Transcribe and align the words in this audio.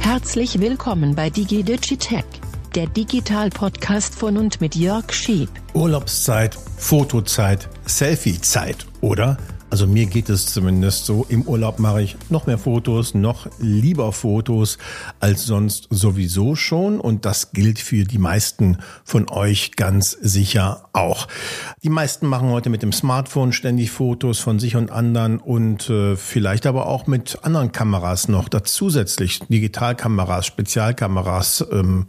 Herzlich 0.00 0.60
willkommen 0.60 1.14
bei 1.14 1.30
DigiDigitech, 1.30 2.24
der 2.74 2.86
Digital-Podcast 2.86 4.14
von 4.14 4.36
und 4.36 4.60
mit 4.60 4.76
Jörg 4.76 5.12
Schieb. 5.12 5.48
Urlaubszeit, 5.74 6.54
Fotozeit, 6.76 7.68
Selfie-Zeit, 7.86 8.86
oder? 9.00 9.38
Also 9.70 9.86
mir 9.86 10.06
geht 10.06 10.30
es 10.30 10.46
zumindest 10.46 11.04
so. 11.04 11.26
Im 11.28 11.42
Urlaub 11.42 11.78
mache 11.78 12.00
ich 12.00 12.16
noch 12.30 12.46
mehr 12.46 12.56
Fotos, 12.56 13.14
noch 13.14 13.48
lieber 13.58 14.12
Fotos 14.12 14.78
als 15.20 15.44
sonst 15.44 15.88
sowieso 15.90 16.56
schon. 16.56 17.00
Und 17.00 17.26
das 17.26 17.52
gilt 17.52 17.78
für 17.78 18.04
die 18.04 18.18
meisten 18.18 18.78
von 19.04 19.28
euch 19.28 19.72
ganz 19.76 20.12
sicher 20.12 20.88
auch. 20.94 21.28
Die 21.82 21.90
meisten 21.90 22.26
machen 22.26 22.48
heute 22.48 22.70
mit 22.70 22.82
dem 22.82 22.92
Smartphone 22.92 23.52
ständig 23.52 23.90
Fotos 23.90 24.38
von 24.38 24.58
sich 24.58 24.74
und 24.74 24.90
anderen 24.90 25.38
und 25.38 25.90
äh, 25.90 26.16
vielleicht 26.16 26.64
aber 26.64 26.86
auch 26.86 27.06
mit 27.06 27.38
anderen 27.42 27.70
Kameras 27.70 28.28
noch 28.28 28.48
dazusätzlich. 28.48 29.40
Digitalkameras, 29.48 30.46
Spezialkameras. 30.46 31.66
Ähm, 31.70 32.06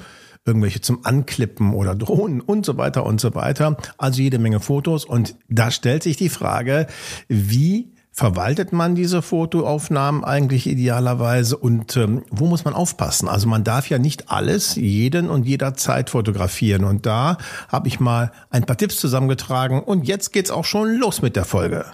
irgendwelche 0.49 0.81
zum 0.81 1.05
Anklippen 1.05 1.73
oder 1.73 1.95
Drohnen 1.95 2.41
und 2.41 2.65
so 2.65 2.77
weiter 2.77 3.05
und 3.05 3.21
so 3.21 3.35
weiter. 3.35 3.77
Also 3.97 4.21
jede 4.21 4.39
Menge 4.39 4.59
Fotos. 4.59 5.05
Und 5.05 5.35
da 5.47 5.69
stellt 5.69 6.03
sich 6.03 6.17
die 6.17 6.29
Frage, 6.29 6.87
wie 7.27 7.93
verwaltet 8.11 8.73
man 8.73 8.95
diese 8.95 9.21
Fotoaufnahmen 9.21 10.25
eigentlich 10.25 10.67
idealerweise 10.67 11.55
und 11.55 11.95
ähm, 11.95 12.23
wo 12.31 12.47
muss 12.47 12.65
man 12.65 12.73
aufpassen? 12.73 13.29
Also 13.29 13.47
man 13.47 13.63
darf 13.63 13.89
ja 13.89 13.97
nicht 13.97 14.29
alles 14.29 14.75
jeden 14.75 15.29
und 15.29 15.45
jederzeit 15.45 16.09
fotografieren 16.09 16.83
und 16.83 17.05
da 17.05 17.37
habe 17.69 17.87
ich 17.87 18.01
mal 18.01 18.31
ein 18.49 18.65
paar 18.65 18.75
Tipps 18.77 18.97
zusammengetragen 18.97 19.81
und 19.81 20.05
jetzt 20.05 20.33
geht's 20.33 20.51
auch 20.51 20.65
schon 20.65 20.97
los 20.97 21.21
mit 21.21 21.37
der 21.37 21.45
Folge. 21.45 21.85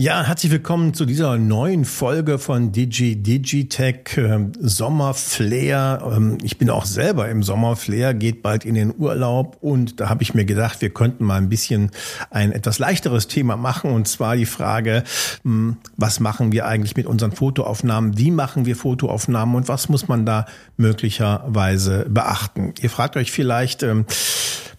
Ja, 0.00 0.22
herzlich 0.22 0.52
willkommen 0.52 0.94
zu 0.94 1.06
dieser 1.06 1.38
neuen 1.38 1.84
Folge 1.84 2.38
von 2.38 2.70
Digi 2.70 3.20
Digitech 3.20 4.16
äh, 4.16 4.46
Sommerflair. 4.60 6.08
Ähm, 6.14 6.38
ich 6.40 6.56
bin 6.56 6.70
auch 6.70 6.84
selber 6.84 7.28
im 7.28 7.42
Sommerflair, 7.42 8.14
geht 8.14 8.40
bald 8.40 8.64
in 8.64 8.76
den 8.76 8.94
Urlaub 8.96 9.56
und 9.60 9.98
da 9.98 10.08
habe 10.08 10.22
ich 10.22 10.34
mir 10.34 10.44
gedacht, 10.44 10.82
wir 10.82 10.90
könnten 10.90 11.24
mal 11.24 11.38
ein 11.38 11.48
bisschen 11.48 11.90
ein 12.30 12.52
etwas 12.52 12.78
leichteres 12.78 13.26
Thema 13.26 13.56
machen 13.56 13.90
und 13.90 14.06
zwar 14.06 14.36
die 14.36 14.46
Frage, 14.46 15.02
hm, 15.42 15.78
was 15.96 16.20
machen 16.20 16.52
wir 16.52 16.66
eigentlich 16.66 16.96
mit 16.96 17.06
unseren 17.06 17.32
Fotoaufnahmen? 17.32 18.16
Wie 18.18 18.30
machen 18.30 18.66
wir 18.66 18.76
Fotoaufnahmen 18.76 19.56
und 19.56 19.66
was 19.66 19.88
muss 19.88 20.06
man 20.06 20.24
da 20.24 20.46
möglicherweise 20.76 22.06
beachten? 22.08 22.72
Ihr 22.80 22.90
fragt 22.90 23.16
euch 23.16 23.32
vielleicht, 23.32 23.82
ähm, 23.82 24.06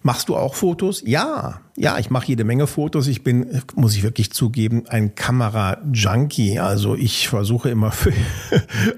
Machst 0.02 0.30
du 0.30 0.36
auch 0.36 0.54
Fotos? 0.54 1.02
Ja, 1.04 1.60
ja, 1.80 1.98
ich 1.98 2.10
mache 2.10 2.26
jede 2.26 2.44
Menge 2.44 2.66
Fotos. 2.66 3.06
Ich 3.06 3.24
bin, 3.24 3.62
muss 3.74 3.96
ich 3.96 4.02
wirklich 4.02 4.32
zugeben, 4.32 4.82
ein 4.88 5.14
Kamera-Junkie. 5.14 6.58
Also 6.58 6.94
ich 6.94 7.26
versuche 7.26 7.70
immer 7.70 7.90
für 7.90 8.12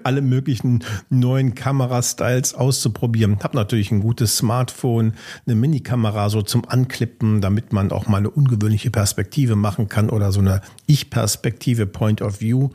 alle 0.03 0.21
möglichen 0.21 0.83
neuen 1.09 1.55
Kamerastyles 1.55 2.55
auszuprobieren. 2.55 3.39
Hab 3.41 3.55
natürlich 3.55 3.93
ein 3.93 4.01
gutes 4.01 4.37
Smartphone, 4.37 5.13
eine 5.47 5.55
Mini-Kamera 5.55 6.29
so 6.29 6.43
zum 6.43 6.69
Anklippen, 6.69 7.41
damit 7.41 7.73
man 7.73 7.93
auch 7.93 8.09
mal 8.09 8.17
eine 8.17 8.31
ungewöhnliche 8.31 8.91
Perspektive 8.91 9.55
machen 9.55 9.89
kann 9.89 10.11
oder 10.11 10.33
so 10.33 10.41
eine 10.41 10.61
Ich-Perspektive, 10.87 11.87
Point 11.87 12.21
of 12.21 12.41
View. 12.41 12.71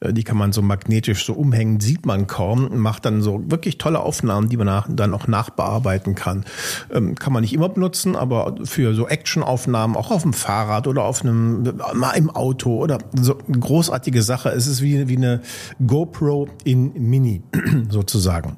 Äh, 0.00 0.12
die 0.12 0.24
kann 0.24 0.36
man 0.36 0.52
so 0.52 0.62
magnetisch 0.62 1.24
so 1.24 1.34
umhängen, 1.34 1.78
sieht 1.78 2.04
man 2.04 2.26
kaum, 2.26 2.80
macht 2.80 3.04
dann 3.04 3.22
so 3.22 3.48
wirklich 3.48 3.78
tolle 3.78 4.00
Aufnahmen, 4.00 4.48
die 4.48 4.56
man 4.56 4.84
dann 4.88 5.14
auch 5.14 5.28
nachbearbeiten 5.28 6.16
kann. 6.16 6.44
Ähm, 6.92 7.14
kann 7.14 7.32
man 7.32 7.42
nicht 7.42 7.52
immer 7.52 7.68
benutzen, 7.68 8.16
aber 8.16 8.56
für 8.64 8.94
so 8.94 9.06
Actionaufnahmen 9.52 9.96
auch 9.96 10.10
auf 10.10 10.22
dem 10.22 10.32
Fahrrad 10.32 10.86
oder 10.86 11.04
auf 11.04 11.22
einem, 11.22 11.62
mal 11.94 12.12
im 12.12 12.30
Auto 12.30 12.76
oder 12.76 12.98
so 13.20 13.38
eine 13.46 13.58
großartige 13.58 14.22
Sache. 14.22 14.50
Es 14.50 14.66
ist 14.66 14.82
wie, 14.82 15.08
wie 15.08 15.16
eine 15.16 15.40
GoPro 15.86 16.48
in 16.64 16.92
Mini 16.94 17.42
sozusagen. 17.88 18.56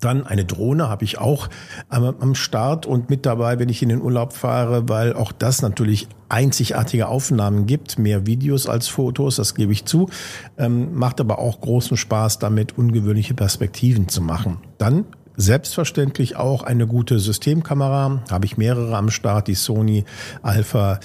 Dann 0.00 0.26
eine 0.26 0.46
Drohne 0.46 0.88
habe 0.88 1.04
ich 1.04 1.18
auch 1.18 1.50
am 1.90 2.34
Start 2.34 2.86
und 2.86 3.10
mit 3.10 3.26
dabei, 3.26 3.58
wenn 3.58 3.68
ich 3.68 3.82
in 3.82 3.90
den 3.90 4.00
Urlaub 4.00 4.32
fahre, 4.32 4.88
weil 4.88 5.12
auch 5.12 5.30
das 5.30 5.60
natürlich 5.60 6.08
einzigartige 6.30 7.06
Aufnahmen 7.06 7.66
gibt, 7.66 7.98
mehr 7.98 8.26
Videos 8.26 8.66
als 8.66 8.88
Fotos, 8.88 9.36
das 9.36 9.54
gebe 9.54 9.72
ich 9.72 9.84
zu, 9.84 10.08
ähm, 10.56 10.94
macht 10.94 11.20
aber 11.20 11.38
auch 11.38 11.60
großen 11.60 11.98
Spaß, 11.98 12.38
damit 12.38 12.78
ungewöhnliche 12.78 13.34
Perspektiven 13.34 14.08
zu 14.08 14.22
machen. 14.22 14.56
Dann 14.78 15.04
selbstverständlich 15.36 16.36
auch 16.36 16.62
eine 16.62 16.86
gute 16.86 17.18
Systemkamera, 17.18 18.22
habe 18.30 18.46
ich 18.46 18.56
mehrere 18.56 18.96
am 18.96 19.10
Start, 19.10 19.48
die 19.48 19.54
Sony 19.54 20.04
Alpha 20.42 21.00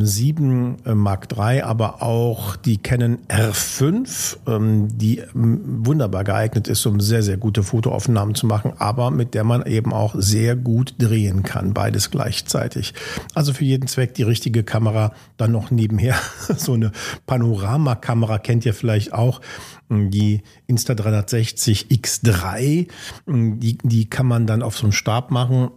7 0.00 0.76
äh, 0.84 0.94
Mark 0.94 1.28
III, 1.36 1.62
aber 1.62 2.02
auch 2.02 2.56
die 2.56 2.78
Canon 2.78 3.18
R5, 3.28 4.36
ähm, 4.46 4.96
die 4.96 5.18
ähm, 5.18 5.86
wunderbar 5.86 6.24
geeignet 6.24 6.68
ist, 6.68 6.84
um 6.86 7.00
sehr, 7.00 7.22
sehr 7.22 7.36
gute 7.36 7.62
Fotoaufnahmen 7.62 8.34
zu 8.34 8.46
machen, 8.46 8.72
aber 8.78 9.10
mit 9.10 9.34
der 9.34 9.44
man 9.44 9.66
eben 9.66 9.92
auch 9.92 10.14
sehr 10.16 10.56
gut 10.56 10.94
drehen 10.98 11.42
kann, 11.42 11.74
beides 11.74 12.10
gleichzeitig. 12.10 12.94
Also 13.34 13.52
für 13.52 13.64
jeden 13.64 13.86
Zweck 13.86 14.14
die 14.14 14.22
richtige 14.22 14.62
Kamera, 14.62 15.12
dann 15.36 15.52
noch 15.52 15.70
nebenher 15.70 16.16
so 16.56 16.74
eine 16.74 16.92
Panoramakamera 17.26 18.38
kennt 18.38 18.64
ihr 18.64 18.74
vielleicht 18.74 19.12
auch 19.12 19.40
die 19.90 20.42
Insta360 20.68 21.88
X3, 21.90 22.88
die, 23.26 23.78
die 23.82 24.08
kann 24.08 24.26
man 24.26 24.46
dann 24.46 24.62
auf 24.62 24.76
so 24.76 24.84
einem 24.84 24.92
Stab 24.92 25.30
machen 25.30 25.70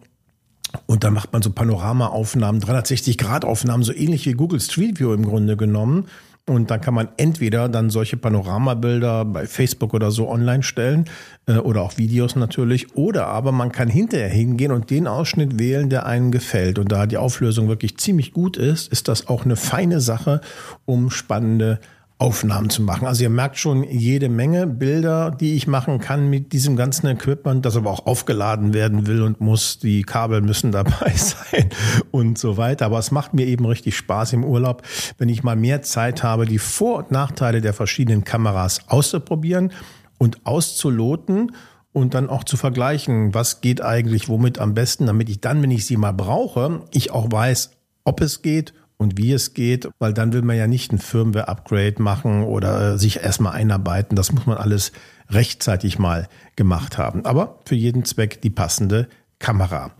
und 0.85 1.03
dann 1.03 1.13
macht 1.13 1.33
man 1.33 1.41
so 1.41 1.51
Panoramaaufnahmen, 1.51 2.61
360-Grad-Aufnahmen, 2.61 3.83
so 3.83 3.93
ähnlich 3.93 4.25
wie 4.25 4.33
Google 4.33 4.59
Street 4.59 4.99
View 4.99 5.13
im 5.13 5.25
Grunde 5.25 5.57
genommen. 5.57 6.05
Und 6.49 6.71
dann 6.71 6.79
kann 6.79 6.93
man 6.93 7.09
entweder 7.17 7.67
dann 7.67 7.89
solche 7.89 8.15
Panoramabilder 8.15 9.25
bei 9.25 9.45
Facebook 9.47 9.93
oder 9.93 10.11
so 10.11 10.29
online 10.29 10.63
stellen 10.63 11.03
äh, 11.45 11.57
oder 11.57 11.81
auch 11.81 11.97
Videos 11.97 12.37
natürlich. 12.37 12.95
Oder 12.95 13.27
aber 13.27 13.51
man 13.51 13.73
kann 13.73 13.89
hinterher 13.89 14.29
hingehen 14.29 14.71
und 14.71 14.89
den 14.89 15.07
Ausschnitt 15.07 15.59
wählen, 15.59 15.89
der 15.89 16.05
einem 16.05 16.31
gefällt. 16.31 16.79
Und 16.79 16.89
da 16.89 17.05
die 17.05 17.17
Auflösung 17.17 17.67
wirklich 17.67 17.97
ziemlich 17.97 18.31
gut 18.31 18.55
ist, 18.55 18.89
ist 18.89 19.09
das 19.09 19.27
auch 19.27 19.43
eine 19.43 19.57
feine 19.57 19.99
Sache, 19.99 20.39
um 20.85 21.09
spannende 21.09 21.79
Aufnahmen 22.19 22.71
zu 22.71 22.81
machen. 22.81 23.05
Also 23.05 23.23
ihr 23.23 23.29
merkt 23.29 23.59
schon 23.59 23.83
jede 23.83 24.27
Menge 24.27 24.65
Bilder, 24.65 25.29
die 25.29 25.55
ich 25.55 25.67
machen 25.67 25.99
kann 25.99 26.29
mit 26.29 26.51
diesem 26.51 26.75
ganzen 26.75 27.05
Equipment, 27.07 27.63
das 27.63 27.77
aber 27.77 27.91
auch 27.91 28.07
aufgeladen 28.07 28.73
werden 28.73 29.05
will 29.05 29.21
und 29.21 29.39
muss. 29.39 29.77
Die 29.77 30.01
Kabel 30.01 30.41
müssen 30.41 30.71
dabei 30.71 31.13
sein 31.13 31.69
und 32.09 32.39
so 32.39 32.57
weiter. 32.57 32.87
Aber 32.87 32.97
es 32.97 33.11
macht 33.11 33.35
mir 33.35 33.45
eben 33.45 33.65
richtig 33.65 33.95
Spaß 33.95 34.33
im 34.33 34.43
Urlaub, 34.43 34.81
wenn 35.19 35.29
ich 35.29 35.43
mal 35.43 35.55
mehr 35.55 35.83
Zeit 35.83 36.23
habe, 36.23 36.47
die 36.47 36.57
Vor- 36.57 36.97
und 36.97 37.11
Nachteile 37.11 37.61
der 37.61 37.73
verschiedenen 37.73 38.23
Kameras 38.23 38.79
auszuprobieren 38.87 39.71
und 40.17 40.43
auszuloten 40.43 41.51
und 41.93 42.15
dann 42.15 42.29
auch 42.29 42.43
zu 42.43 42.57
vergleichen, 42.57 43.35
was 43.35 43.61
geht 43.61 43.81
eigentlich 43.81 44.27
womit 44.27 44.57
am 44.57 44.73
besten, 44.73 45.05
damit 45.05 45.29
ich 45.29 45.39
dann, 45.39 45.61
wenn 45.61 45.71
ich 45.71 45.85
sie 45.85 45.97
mal 45.97 46.13
brauche, 46.13 46.81
ich 46.91 47.11
auch 47.11 47.31
weiß, 47.31 47.71
ob 48.05 48.21
es 48.21 48.41
geht 48.41 48.73
und 48.97 49.17
wie 49.17 49.31
es 49.31 49.53
geht, 49.53 49.89
weil 49.99 50.13
dann 50.13 50.33
will 50.33 50.41
man 50.41 50.57
ja 50.57 50.67
nicht 50.67 50.91
ein 50.91 50.97
Firmware-Upgrade 50.97 52.01
machen 52.01 52.43
oder 52.43 52.97
sich 52.97 53.17
erstmal 53.17 53.53
einarbeiten. 53.53 54.15
Das 54.15 54.31
muss 54.31 54.45
man 54.45 54.57
alles 54.57 54.91
rechtzeitig 55.29 55.99
mal 55.99 56.27
gemacht 56.55 56.97
haben. 56.97 57.25
Aber 57.25 57.59
für 57.65 57.75
jeden 57.75 58.05
Zweck 58.05 58.41
die 58.41 58.49
passende 58.49 59.07
Kamera. 59.39 59.91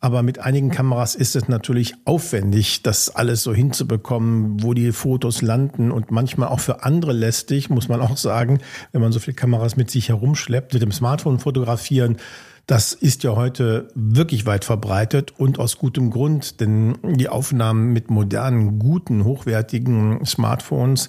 Aber 0.00 0.22
mit 0.22 0.38
einigen 0.38 0.70
Kameras 0.70 1.14
ist 1.14 1.36
es 1.36 1.48
natürlich 1.48 1.94
aufwendig, 2.06 2.82
das 2.82 3.14
alles 3.14 3.42
so 3.42 3.52
hinzubekommen, 3.52 4.62
wo 4.62 4.72
die 4.72 4.92
Fotos 4.92 5.42
landen 5.42 5.90
und 5.90 6.10
manchmal 6.10 6.48
auch 6.48 6.60
für 6.60 6.82
andere 6.82 7.12
lästig, 7.12 7.68
muss 7.68 7.88
man 7.88 8.00
auch 8.00 8.16
sagen, 8.16 8.60
wenn 8.92 9.02
man 9.02 9.12
so 9.12 9.18
viele 9.18 9.34
Kameras 9.34 9.76
mit 9.76 9.90
sich 9.90 10.08
herumschleppt, 10.08 10.72
mit 10.72 10.80
dem 10.80 10.92
Smartphone 10.92 11.38
fotografieren, 11.38 12.16
das 12.66 12.92
ist 12.92 13.22
ja 13.22 13.36
heute 13.36 13.88
wirklich 13.94 14.44
weit 14.44 14.64
verbreitet 14.64 15.32
und 15.38 15.58
aus 15.60 15.78
gutem 15.78 16.10
Grund, 16.10 16.60
denn 16.60 16.98
die 17.02 17.28
Aufnahmen 17.28 17.92
mit 17.92 18.10
modernen, 18.10 18.80
guten, 18.80 19.24
hochwertigen 19.24 20.24
Smartphones, 20.26 21.08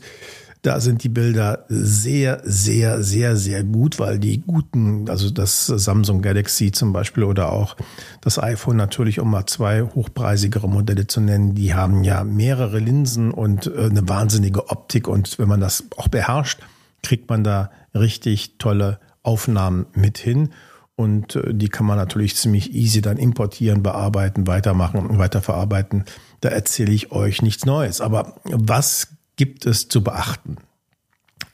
da 0.62 0.80
sind 0.80 1.04
die 1.04 1.10
Bilder 1.10 1.66
sehr, 1.70 2.42
sehr, 2.44 3.02
sehr, 3.04 3.36
sehr 3.38 3.64
gut, 3.64 4.00
weil 4.00 4.20
die 4.20 4.42
guten, 4.42 5.10
also 5.10 5.30
das 5.30 5.66
Samsung 5.66 6.22
Galaxy 6.22 6.72
zum 6.72 6.94
Beispiel 6.94 7.24
oder 7.24 7.52
auch 7.52 7.76
das 8.22 8.38
iPhone 8.38 8.76
natürlich, 8.76 9.20
um 9.20 9.32
mal 9.32 9.46
zwei 9.46 9.82
hochpreisigere 9.82 10.68
Modelle 10.68 11.08
zu 11.08 11.22
nennen, 11.22 11.56
die 11.56 11.74
haben 11.74 12.04
ja 12.04 12.24
mehrere 12.24 12.80
Linsen 12.80 13.32
und 13.32 13.68
äh, 13.68 13.86
eine 13.86 14.08
wahnsinnige 14.10 14.70
Optik 14.70 15.08
und 15.08 15.40
wenn 15.40 15.48
man 15.48 15.62
das 15.62 15.86
auch 15.96 16.08
beherrscht, 16.08 16.60
kriegt 17.02 17.30
man 17.30 17.44
da 17.44 17.72
richtig 17.96 18.58
tolle 18.58 19.00
Aufnahmen 19.24 19.88
mit 19.94 20.18
hin. 20.18 20.50
Und 20.98 21.36
äh, 21.36 21.54
die 21.54 21.70
kann 21.70 21.86
man 21.86 21.96
natürlich 21.96 22.36
ziemlich 22.36 22.74
easy 22.74 23.02
dann 23.02 23.18
importieren, 23.18 23.84
bearbeiten, 23.84 24.48
weitermachen 24.48 25.06
und 25.06 25.20
weiterverarbeiten. 25.20 26.04
Da 26.42 26.50
erzähle 26.50 26.92
ich 26.92 27.12
euch 27.12 27.42
nichts 27.42 27.66
Neues. 27.66 28.02
Aber 28.02 28.42
was 28.44 29.10
gibt 29.36 29.66
es 29.66 29.88
zu 29.88 30.04
beachten? 30.04 30.58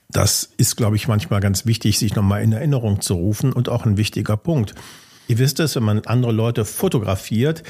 Das 0.10 0.50
ist, 0.58 0.78
glaube 0.78 0.96
ich, 0.96 1.08
manchmal 1.08 1.42
ganz 1.42 1.66
wichtig, 1.66 2.00
sich 2.00 2.16
nochmal 2.16 2.42
in 2.42 2.54
Erinnerung 2.54 3.02
zu 3.02 3.16
rufen 3.16 3.52
und 3.52 3.68
auch 3.68 3.86
ein 3.86 3.98
wichtiger 3.98 4.38
Punkt. 4.38 4.76
Ihr 5.28 5.40
wisst 5.40 5.60
es, 5.60 5.76
wenn 5.76 5.84
man 5.84 6.00
andere 6.06 6.32
Leute 6.32 6.64
fotografiert, 6.64 7.64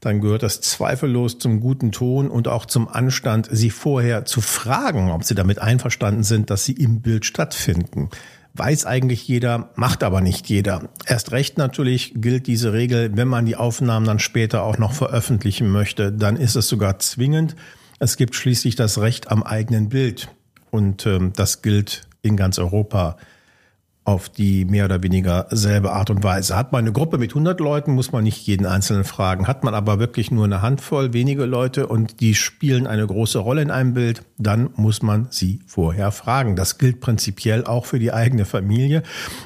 dann 0.00 0.20
gehört 0.20 0.42
das 0.42 0.60
zweifellos 0.60 1.38
zum 1.38 1.60
guten 1.60 1.92
Ton 1.92 2.28
und 2.28 2.48
auch 2.48 2.66
zum 2.66 2.88
Anstand, 2.88 3.48
sie 3.52 3.70
vorher 3.70 4.24
zu 4.24 4.40
fragen, 4.40 5.10
ob 5.10 5.24
sie 5.24 5.34
damit 5.34 5.60
einverstanden 5.60 6.24
sind, 6.24 6.50
dass 6.50 6.64
sie 6.64 6.72
im 6.72 7.02
Bild 7.02 7.26
stattfinden. 7.26 8.08
Weiß 8.54 8.84
eigentlich 8.84 9.28
jeder, 9.28 9.70
macht 9.76 10.02
aber 10.02 10.20
nicht 10.20 10.48
jeder. 10.48 10.88
Erst 11.06 11.30
recht 11.32 11.56
natürlich 11.56 12.14
gilt 12.16 12.46
diese 12.46 12.72
Regel, 12.72 13.16
wenn 13.16 13.28
man 13.28 13.46
die 13.46 13.56
Aufnahmen 13.56 14.06
dann 14.06 14.18
später 14.18 14.64
auch 14.64 14.78
noch 14.78 14.92
veröffentlichen 14.92 15.70
möchte, 15.70 16.12
dann 16.12 16.36
ist 16.36 16.56
es 16.56 16.68
sogar 16.68 16.98
zwingend. 16.98 17.54
Es 18.00 18.16
gibt 18.16 18.34
schließlich 18.34 18.74
das 18.74 18.98
Recht 18.98 19.30
am 19.30 19.42
eigenen 19.42 19.88
Bild. 19.88 20.28
Und 20.70 21.06
ähm, 21.06 21.32
das 21.34 21.62
gilt 21.62 22.08
in 22.22 22.36
ganz 22.36 22.58
Europa 22.58 23.16
auf 24.04 24.28
die 24.28 24.64
mehr 24.64 24.86
oder 24.86 25.02
weniger 25.02 25.46
selbe 25.50 25.92
Art 25.92 26.10
und 26.10 26.24
Weise. 26.24 26.56
Hat 26.56 26.72
man 26.72 26.80
eine 26.80 26.92
Gruppe 26.92 27.18
mit 27.18 27.32
100 27.32 27.60
Leuten, 27.60 27.92
muss 27.92 28.12
man 28.12 28.24
nicht 28.24 28.46
jeden 28.46 28.66
Einzelnen 28.66 29.04
fragen. 29.04 29.46
Hat 29.46 29.62
man 29.62 29.74
aber 29.74 29.98
wirklich 29.98 30.30
nur 30.30 30.44
eine 30.44 30.62
Handvoll, 30.62 31.12
wenige 31.12 31.44
Leute 31.44 31.86
und 31.86 32.20
die 32.20 32.34
spielen 32.34 32.86
eine 32.86 33.06
große 33.06 33.38
Rolle 33.38 33.62
in 33.62 33.70
einem 33.70 33.94
Bild, 33.94 34.22
dann 34.38 34.70
muss 34.74 35.02
man 35.02 35.28
sie 35.30 35.60
vorher 35.66 36.12
fragen. 36.12 36.56
Das 36.56 36.78
gilt 36.78 37.00
prinzipiell 37.00 37.64
auch 37.64 37.86
für 37.86 37.98
die 37.98 38.12
eigene 38.12 38.46
Familie. 38.46 39.02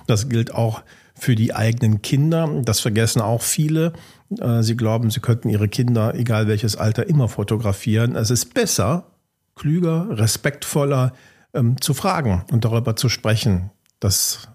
Das 0.06 0.28
gilt 0.28 0.54
auch 0.54 0.82
für 1.14 1.34
die 1.34 1.54
eigenen 1.54 2.02
Kinder. 2.02 2.48
Das 2.64 2.80
vergessen 2.80 3.20
auch 3.20 3.42
viele. 3.42 3.92
Äh, 4.40 4.62
sie 4.62 4.76
glauben, 4.76 5.10
sie 5.10 5.20
könnten 5.20 5.48
ihre 5.48 5.68
Kinder, 5.68 6.14
egal 6.14 6.46
welches 6.48 6.76
Alter, 6.76 7.08
immer 7.08 7.28
fotografieren. 7.28 8.16
Es 8.16 8.30
ist 8.30 8.54
besser, 8.54 9.06
klüger, 9.56 10.08
respektvoller 10.10 11.12
ähm, 11.54 11.80
zu 11.80 11.94
fragen 11.94 12.44
und 12.50 12.64
darüber 12.64 12.96
zu 12.96 13.08
sprechen. 13.08 13.70
Das 14.00 14.48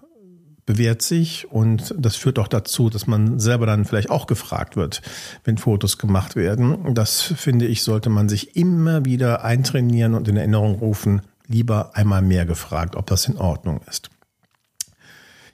bewährt 0.66 1.02
sich 1.02 1.50
und 1.50 1.94
das 1.98 2.14
führt 2.14 2.38
auch 2.38 2.46
dazu, 2.46 2.90
dass 2.90 3.06
man 3.06 3.40
selber 3.40 3.66
dann 3.66 3.84
vielleicht 3.84 4.10
auch 4.10 4.28
gefragt 4.28 4.76
wird, 4.76 5.02
wenn 5.42 5.58
Fotos 5.58 5.98
gemacht 5.98 6.36
werden. 6.36 6.94
Das 6.94 7.20
finde 7.22 7.66
ich, 7.66 7.82
sollte 7.82 8.08
man 8.08 8.28
sich 8.28 8.56
immer 8.56 9.04
wieder 9.04 9.44
eintrainieren 9.44 10.14
und 10.14 10.28
in 10.28 10.36
Erinnerung 10.36 10.76
rufen, 10.76 11.22
lieber 11.48 11.96
einmal 11.96 12.22
mehr 12.22 12.46
gefragt, 12.46 12.94
ob 12.94 13.06
das 13.06 13.26
in 13.26 13.36
Ordnung 13.36 13.80
ist. 13.88 14.10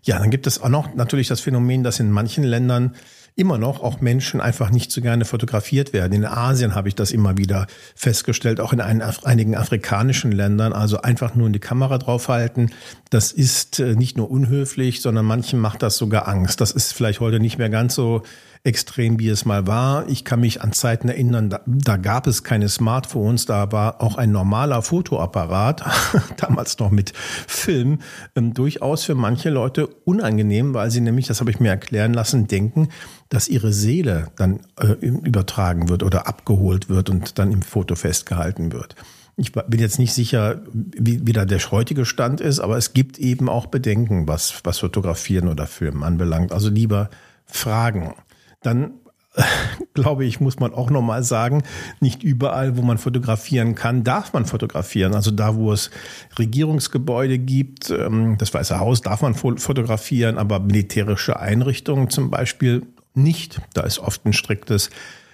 Ja, 0.03 0.19
dann 0.19 0.31
gibt 0.31 0.47
es 0.47 0.61
auch 0.61 0.69
noch 0.69 0.95
natürlich 0.95 1.29
das 1.29 1.41
Phänomen, 1.41 1.83
dass 1.83 1.99
in 1.99 2.11
manchen 2.11 2.45
Ländern 2.45 2.95
immer 3.37 3.59
noch 3.59 3.83
auch 3.83 4.01
Menschen 4.01 4.41
einfach 4.41 4.71
nicht 4.71 4.91
so 4.91 5.03
gerne 5.03 5.27
fotografiert 5.27 5.93
werden. 5.93 6.15
In 6.15 6.25
Asien 6.25 6.75
habe 6.75 6.89
ich 6.89 6.95
das 6.95 7.11
immer 7.11 7.37
wieder 7.37 7.67
festgestellt, 7.95 8.61
auch 8.61 8.73
in 8.73 8.81
einigen 8.81 9.55
afrikanischen 9.55 10.33
Ländern. 10.33 10.73
Also 10.73 11.03
einfach 11.03 11.35
nur 11.35 11.47
in 11.47 11.53
die 11.53 11.61
Kamera 11.61 11.99
draufhalten, 11.99 12.73
das 13.11 13.33
ist 13.33 13.79
äh, 13.79 13.95
nicht 13.95 14.17
nur 14.17 14.31
unhöflich, 14.31 15.03
sondern 15.03 15.27
manchen 15.27 15.61
macht 15.61 15.83
das 15.83 15.99
sogar 15.99 16.27
Angst. 16.27 16.63
Das 16.63 16.73
ist 16.73 16.95
vielleicht 16.95 17.21
heute 17.21 17.39
nicht 17.39 17.59
mehr 17.59 17.69
ganz 17.69 17.95
so 17.95 18.23
extrem, 18.67 19.21
wie 19.21 19.29
es 19.29 19.45
mal 19.45 19.67
war. 19.67 20.09
Ich 20.09 20.25
kann 20.25 20.41
mich 20.41 20.61
an 20.61 20.73
Zeiten 20.73 21.09
erinnern, 21.09 21.51
da, 21.51 21.61
da 21.67 21.97
gab 21.97 22.27
es 22.27 22.43
keine 22.43 22.69
Smartphones, 22.69 23.47
da 23.47 23.71
war 23.71 24.03
auch 24.03 24.17
ein 24.17 24.33
normaler 24.33 24.83
Fotoapparat, 24.83 25.85
damals 26.37 26.79
noch 26.79 26.91
mit 26.91 27.13
Film, 27.47 28.01
ähm, 28.35 28.55
durchaus 28.55 29.05
für 29.05 29.15
manche 29.15 29.51
Leute 29.51 29.87
unangenehm, 29.87 30.75
weil 30.75 30.91
sie 30.91 31.01
nämlich, 31.01 31.29
das 31.29 31.41
habe 31.41 31.51
ich 31.51 31.61
mir 31.61 31.69
erklären 31.69 32.13
lassen, 32.13 32.49
denken, 32.49 32.89
dass 33.29 33.49
ihre 33.49 33.73
Seele 33.73 34.29
dann 34.37 34.61
äh, 34.81 34.93
übertragen 35.07 35.89
wird 35.89 36.03
oder 36.03 36.27
abgeholt 36.27 36.89
wird 36.89 37.09
und 37.09 37.39
dann 37.39 37.53
im 37.53 37.63
Foto 37.63 37.95
festgehalten 37.95 38.73
wird. 38.73 38.97
Ich 39.37 39.53
bin 39.53 39.81
jetzt 39.81 39.99
nicht 39.99 40.15
sicher, 40.15 40.63
wie, 40.73 41.27
wie 41.27 41.33
da 41.33 41.45
der 41.45 41.61
heutige 41.71 42.05
Stand 42.05 42.41
ist, 42.41 42.59
aber 42.59 42.79
es 42.79 42.95
gibt 42.95 43.19
eben 43.19 43.49
auch 43.49 43.67
Bedenken, 43.67 44.27
was, 44.27 44.61
was 44.65 44.79
Fotografieren 44.79 45.49
oder 45.49 45.67
Filmen 45.67 46.03
anbelangt. 46.03 46.53
Also 46.53 46.71
lieber 46.71 47.11
fragen 47.45 48.15
dann 48.63 48.95
glaube 49.95 50.25
ich, 50.25 50.41
muss 50.41 50.59
man 50.59 50.73
auch 50.73 50.91
nochmal 50.91 51.23
sagen, 51.23 51.63
nicht 52.01 52.23
überall, 52.23 52.77
wo 52.77 52.83
man 52.83 52.99
fotografieren 52.99 53.75
kann, 53.75 54.05
darf 54.05 54.33
man 54.33 54.47
fotografieren. 54.47 55.15
Also 55.15 55.31
da, 55.31 55.57
wo 55.57 55.73
es 55.73 55.91
Regierungsgebäude 56.39 57.39
gibt, 57.39 57.91
ähm, 57.91 58.37
das 58.39 58.53
Weiße 58.53 58.79
Haus 58.79 59.03
darf 59.03 59.23
man 59.23 59.35
fotografieren, 59.35 60.39
aber 60.39 60.61
militärische 60.61 61.39
Einrichtungen 61.39 62.11
zum 62.11 62.31
Beispiel 62.31 62.87
nicht. 63.15 63.61
Da 63.75 63.83
ist 63.83 63.99
oft 63.99 64.25
ein 64.27 64.33
striktes 64.33 64.91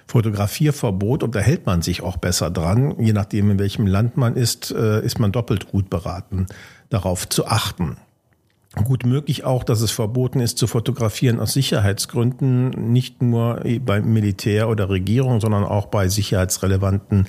Fotografierverbot 0.06 1.22
und 1.22 1.34
da 1.34 1.40
hält 1.40 1.66
man 1.66 1.82
sich 1.82 2.02
auch 2.02 2.16
besser 2.16 2.50
dran. 2.50 2.96
Je 2.98 3.12
nachdem, 3.12 3.50
in 3.50 3.58
welchem 3.58 3.86
Land 3.86 4.16
man 4.16 4.36
ist, 4.36 4.70
äh, 4.70 5.04
ist 5.04 5.18
man 5.18 5.32
doppelt 5.32 5.70
gut 5.70 5.90
beraten, 5.90 6.46
darauf 6.90 7.28
zu 7.28 7.46
achten. 7.46 7.96
Gut 8.74 9.04
möglich 9.04 9.44
auch, 9.44 9.64
dass 9.64 9.82
es 9.82 9.90
verboten 9.90 10.40
ist 10.40 10.56
zu 10.56 10.66
fotografieren 10.66 11.40
aus 11.40 11.52
Sicherheitsgründen, 11.52 12.70
nicht 12.90 13.20
nur 13.20 13.62
beim 13.84 14.12
Militär 14.12 14.70
oder 14.70 14.88
Regierung, 14.88 15.40
sondern 15.40 15.64
auch 15.64 15.86
bei 15.86 16.08
sicherheitsrelevanten 16.08 17.26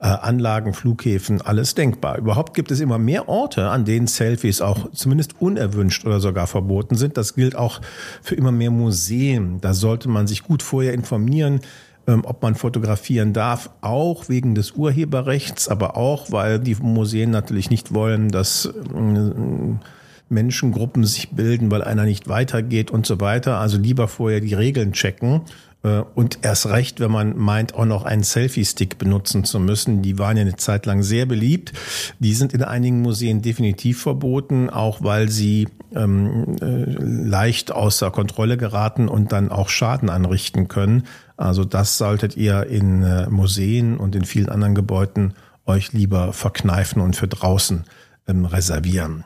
äh, 0.00 0.06
Anlagen, 0.06 0.74
Flughäfen, 0.74 1.42
alles 1.42 1.74
denkbar. 1.74 2.18
Überhaupt 2.18 2.54
gibt 2.54 2.72
es 2.72 2.80
immer 2.80 2.98
mehr 2.98 3.28
Orte, 3.28 3.68
an 3.68 3.84
denen 3.84 4.08
Selfies 4.08 4.60
auch 4.60 4.90
zumindest 4.92 5.40
unerwünscht 5.40 6.04
oder 6.04 6.18
sogar 6.18 6.48
verboten 6.48 6.96
sind. 6.96 7.16
Das 7.16 7.34
gilt 7.34 7.54
auch 7.54 7.80
für 8.20 8.34
immer 8.34 8.50
mehr 8.50 8.72
Museen. 8.72 9.60
Da 9.60 9.74
sollte 9.74 10.08
man 10.08 10.26
sich 10.26 10.42
gut 10.42 10.62
vorher 10.62 10.94
informieren, 10.94 11.60
ähm, 12.08 12.22
ob 12.24 12.42
man 12.42 12.56
fotografieren 12.56 13.32
darf, 13.32 13.70
auch 13.80 14.28
wegen 14.28 14.56
des 14.56 14.72
Urheberrechts, 14.72 15.68
aber 15.68 15.96
auch, 15.96 16.32
weil 16.32 16.58
die 16.58 16.74
Museen 16.74 17.30
natürlich 17.30 17.70
nicht 17.70 17.94
wollen, 17.94 18.30
dass 18.30 18.66
äh, 18.66 18.70
Menschengruppen 20.30 21.04
sich 21.04 21.30
bilden, 21.30 21.70
weil 21.70 21.82
einer 21.82 22.04
nicht 22.04 22.28
weitergeht 22.28 22.90
und 22.90 23.06
so 23.06 23.20
weiter. 23.20 23.58
Also 23.58 23.78
lieber 23.78 24.08
vorher 24.08 24.40
die 24.40 24.54
Regeln 24.54 24.92
checken. 24.92 25.42
Äh, 25.82 26.02
und 26.14 26.38
erst 26.42 26.66
recht, 26.66 27.00
wenn 27.00 27.10
man 27.10 27.36
meint, 27.36 27.74
auch 27.74 27.84
noch 27.84 28.04
einen 28.04 28.22
Selfie-Stick 28.22 28.98
benutzen 28.98 29.44
zu 29.44 29.60
müssen. 29.60 30.02
Die 30.02 30.18
waren 30.18 30.36
ja 30.36 30.42
eine 30.42 30.56
Zeit 30.56 30.86
lang 30.86 31.02
sehr 31.02 31.26
beliebt. 31.26 31.72
Die 32.18 32.34
sind 32.34 32.52
in 32.52 32.62
einigen 32.62 33.02
Museen 33.02 33.42
definitiv 33.42 34.02
verboten, 34.02 34.70
auch 34.70 35.02
weil 35.02 35.28
sie 35.28 35.68
ähm, 35.94 36.56
äh, 36.60 36.84
leicht 36.86 37.72
außer 37.72 38.10
Kontrolle 38.10 38.56
geraten 38.56 39.08
und 39.08 39.32
dann 39.32 39.50
auch 39.50 39.68
Schaden 39.68 40.10
anrichten 40.10 40.68
können. 40.68 41.04
Also 41.36 41.64
das 41.64 41.98
solltet 41.98 42.36
ihr 42.36 42.66
in 42.66 43.02
äh, 43.02 43.28
Museen 43.28 43.96
und 43.96 44.14
in 44.14 44.24
vielen 44.24 44.48
anderen 44.48 44.74
Gebäuden 44.74 45.34
euch 45.66 45.92
lieber 45.92 46.32
verkneifen 46.32 47.00
und 47.00 47.16
für 47.16 47.28
draußen 47.28 47.84
ähm, 48.28 48.44
reservieren. 48.44 49.24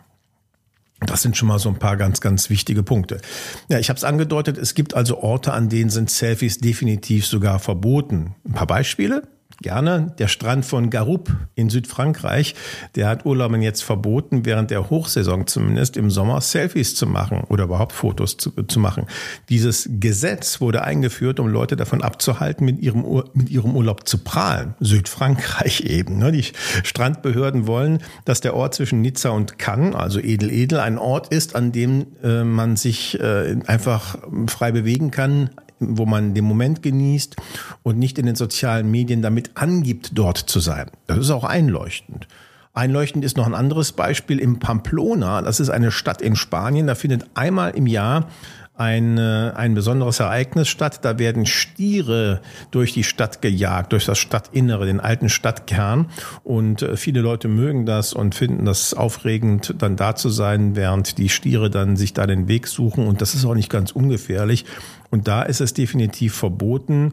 Das 1.00 1.23
sind 1.23 1.37
schon 1.37 1.49
mal 1.49 1.58
so 1.58 1.69
ein 1.69 1.79
paar 1.79 1.96
ganz, 1.96 2.20
ganz 2.20 2.50
wichtige 2.50 2.82
Punkte. 2.82 3.20
Ja, 3.69 3.79
ich 3.79 3.88
habe 3.88 3.96
es 3.96 4.05
angedeutet, 4.05 4.56
es 4.56 4.75
gibt 4.75 4.94
also 4.94 5.19
Orte, 5.19 5.52
an 5.52 5.69
denen 5.69 5.91
sind 5.91 6.08
Selfies 6.08 6.58
definitiv 6.58 7.27
sogar 7.27 7.58
verboten. 7.58 8.36
Ein 8.44 8.53
paar 8.53 8.67
Beispiele 8.67 9.22
gerne. 9.58 10.15
Der 10.19 10.29
Strand 10.29 10.65
von 10.65 10.91
Garoup 10.91 11.34
in 11.55 11.70
Südfrankreich, 11.70 12.55
der 12.94 13.08
hat 13.08 13.27
Urlaubern 13.27 13.63
jetzt 13.63 13.82
verboten, 13.82 14.44
während 14.44 14.70
der 14.70 14.91
Hochsaison 14.91 15.46
zumindest 15.46 15.96
im 15.96 16.11
Sommer 16.11 16.41
Selfies 16.41 16.94
zu 16.94 17.06
machen 17.06 17.44
oder 17.49 17.65
überhaupt 17.65 17.93
Fotos 17.93 18.37
zu, 18.37 18.51
zu 18.51 18.81
machen. 18.81 19.06
Dieses 19.49 19.89
Gesetz 20.01 20.61
wurde 20.61 20.82
eingeführt, 20.82 21.41
um 21.41 21.49
Leute 21.49 21.77
davon 21.77 22.03
abzuhalten, 22.03 22.65
mit 22.65 22.81
ihrem, 22.81 23.05
Ur 23.05 23.31
mit 23.34 23.51
ihrem 23.51 23.77
Urlaub 23.77 24.08
zu 24.08 24.19
prahlen. 24.19 24.75
Südfrankreich 24.81 25.81
eben. 25.84 26.19
Ne? 26.19 26.32
Die 26.32 26.44
Strandbehörden 26.82 27.67
wollen, 27.67 27.99
dass 28.25 28.41
der 28.41 28.55
Ort 28.55 28.75
zwischen 28.75 29.01
Nizza 29.01 29.31
und 29.31 29.58
Cannes, 29.58 29.94
also 29.94 30.20
Edel-Edel, 30.20 30.81
ein 30.81 30.99
Ort 30.99 31.29
ist, 31.29 31.56
an 31.56 31.73
dem 31.73 32.06
äh, 32.23 32.44
man 32.44 32.77
sich 32.77 33.19
äh, 33.20 33.56
einfach 33.67 34.19
frei 34.46 34.73
bewegen 34.73 35.11
kann, 35.11 35.51
wo 35.91 36.06
man 36.06 36.34
den 36.34 36.44
Moment 36.44 36.82
genießt 36.82 37.36
und 37.82 37.98
nicht 37.98 38.19
in 38.19 38.26
den 38.26 38.36
sozialen 38.36 38.91
Medien 38.91 39.22
damit 39.22 39.53
angibt, 39.55 40.10
dort 40.14 40.38
zu 40.38 40.60
sein. 40.60 40.91
Das 41.06 41.19
ist 41.19 41.31
auch 41.31 41.44
einleuchtend. 41.44 42.26
Einleuchtend 42.72 43.24
ist 43.24 43.36
noch 43.36 43.46
ein 43.46 43.55
anderes 43.55 43.93
Beispiel 43.93 44.41
im 44.41 44.58
Pamplona. 44.58 45.43
Das 45.43 45.60
ist 45.60 45.70
eine 45.70 45.93
Stadt 45.93 46.20
in 46.20 46.34
Spanien. 46.34 46.88
Da 46.88 46.96
findet 46.96 47.24
einmal 47.34 47.70
im 47.70 47.86
Jahr 47.86 48.29
ein, 48.77 49.19
ein 49.19 49.75
besonderes 49.75 50.19
Ereignis 50.21 50.69
statt. 50.69 51.05
Da 51.05 51.19
werden 51.19 51.47
Stiere 51.47 52.41
durch 52.71 52.93
die 52.93 53.05
Stadt 53.05 53.41
gejagt, 53.41 53.93
durch 53.93 54.05
das 54.05 54.19
Stadtinnere, 54.19 54.87
den 54.87 55.01
alten 55.01 55.29
Stadtkern. 55.29 56.11
Und 56.43 56.83
äh, 56.83 56.97
viele 56.97 57.21
Leute 57.21 57.49
mögen 57.49 57.87
das 57.87 58.13
und 58.13 58.35
finden 58.35 58.65
das 58.65 58.95
aufregend, 58.95 59.75
dann 59.79 59.97
da 59.97 60.17
zu 60.17 60.29
sein, 60.29 60.75
während 60.75 61.19
die 61.19 61.29
Stiere 61.29 61.71
dann 61.71 61.97
sich 61.97 62.15
da 62.15 62.27
den 62.27 62.49
Weg 62.49 62.67
suchen. 62.67 63.07
Und 63.07 63.21
das 63.21 63.35
ist 63.35 63.45
auch 63.45 63.55
nicht 63.55 63.71
ganz 63.71 63.93
ungefährlich. 63.93 64.65
Und 65.11 65.29
da 65.29 65.43
ist 65.43 65.61
es 65.61 65.75
definitiv 65.75 66.35
verboten, 66.35 67.13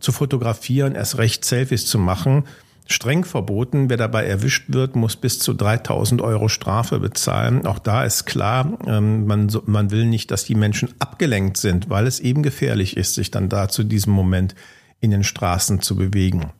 zu 0.00 0.12
fotografieren, 0.12 0.94
erst 0.94 1.18
recht 1.18 1.44
Selfies 1.44 1.86
zu 1.86 1.98
machen. 1.98 2.44
Streng 2.86 3.24
verboten. 3.24 3.88
Wer 3.88 3.96
dabei 3.96 4.26
erwischt 4.26 4.66
wird, 4.68 4.94
muss 4.94 5.16
bis 5.16 5.38
zu 5.38 5.54
3000 5.54 6.20
Euro 6.20 6.48
Strafe 6.48 7.00
bezahlen. 7.00 7.66
Auch 7.66 7.78
da 7.78 8.04
ist 8.04 8.26
klar, 8.26 8.78
ähm, 8.86 9.26
man, 9.26 9.50
man 9.66 9.90
will 9.90 10.04
nicht, 10.04 10.30
dass 10.30 10.44
die 10.44 10.54
Menschen 10.54 10.90
abgelenkt 10.98 11.56
sind, 11.56 11.88
weil 11.88 12.06
es 12.06 12.20
eben 12.20 12.42
gefährlich 12.42 12.96
ist, 12.96 13.14
sich 13.14 13.30
dann 13.30 13.48
da 13.48 13.68
zu 13.68 13.84
diesem 13.84 14.12
Moment 14.12 14.54
in 15.00 15.10
den 15.10 15.24
Straßen 15.24 15.80
zu 15.80 15.96
bewegen. 15.96 16.52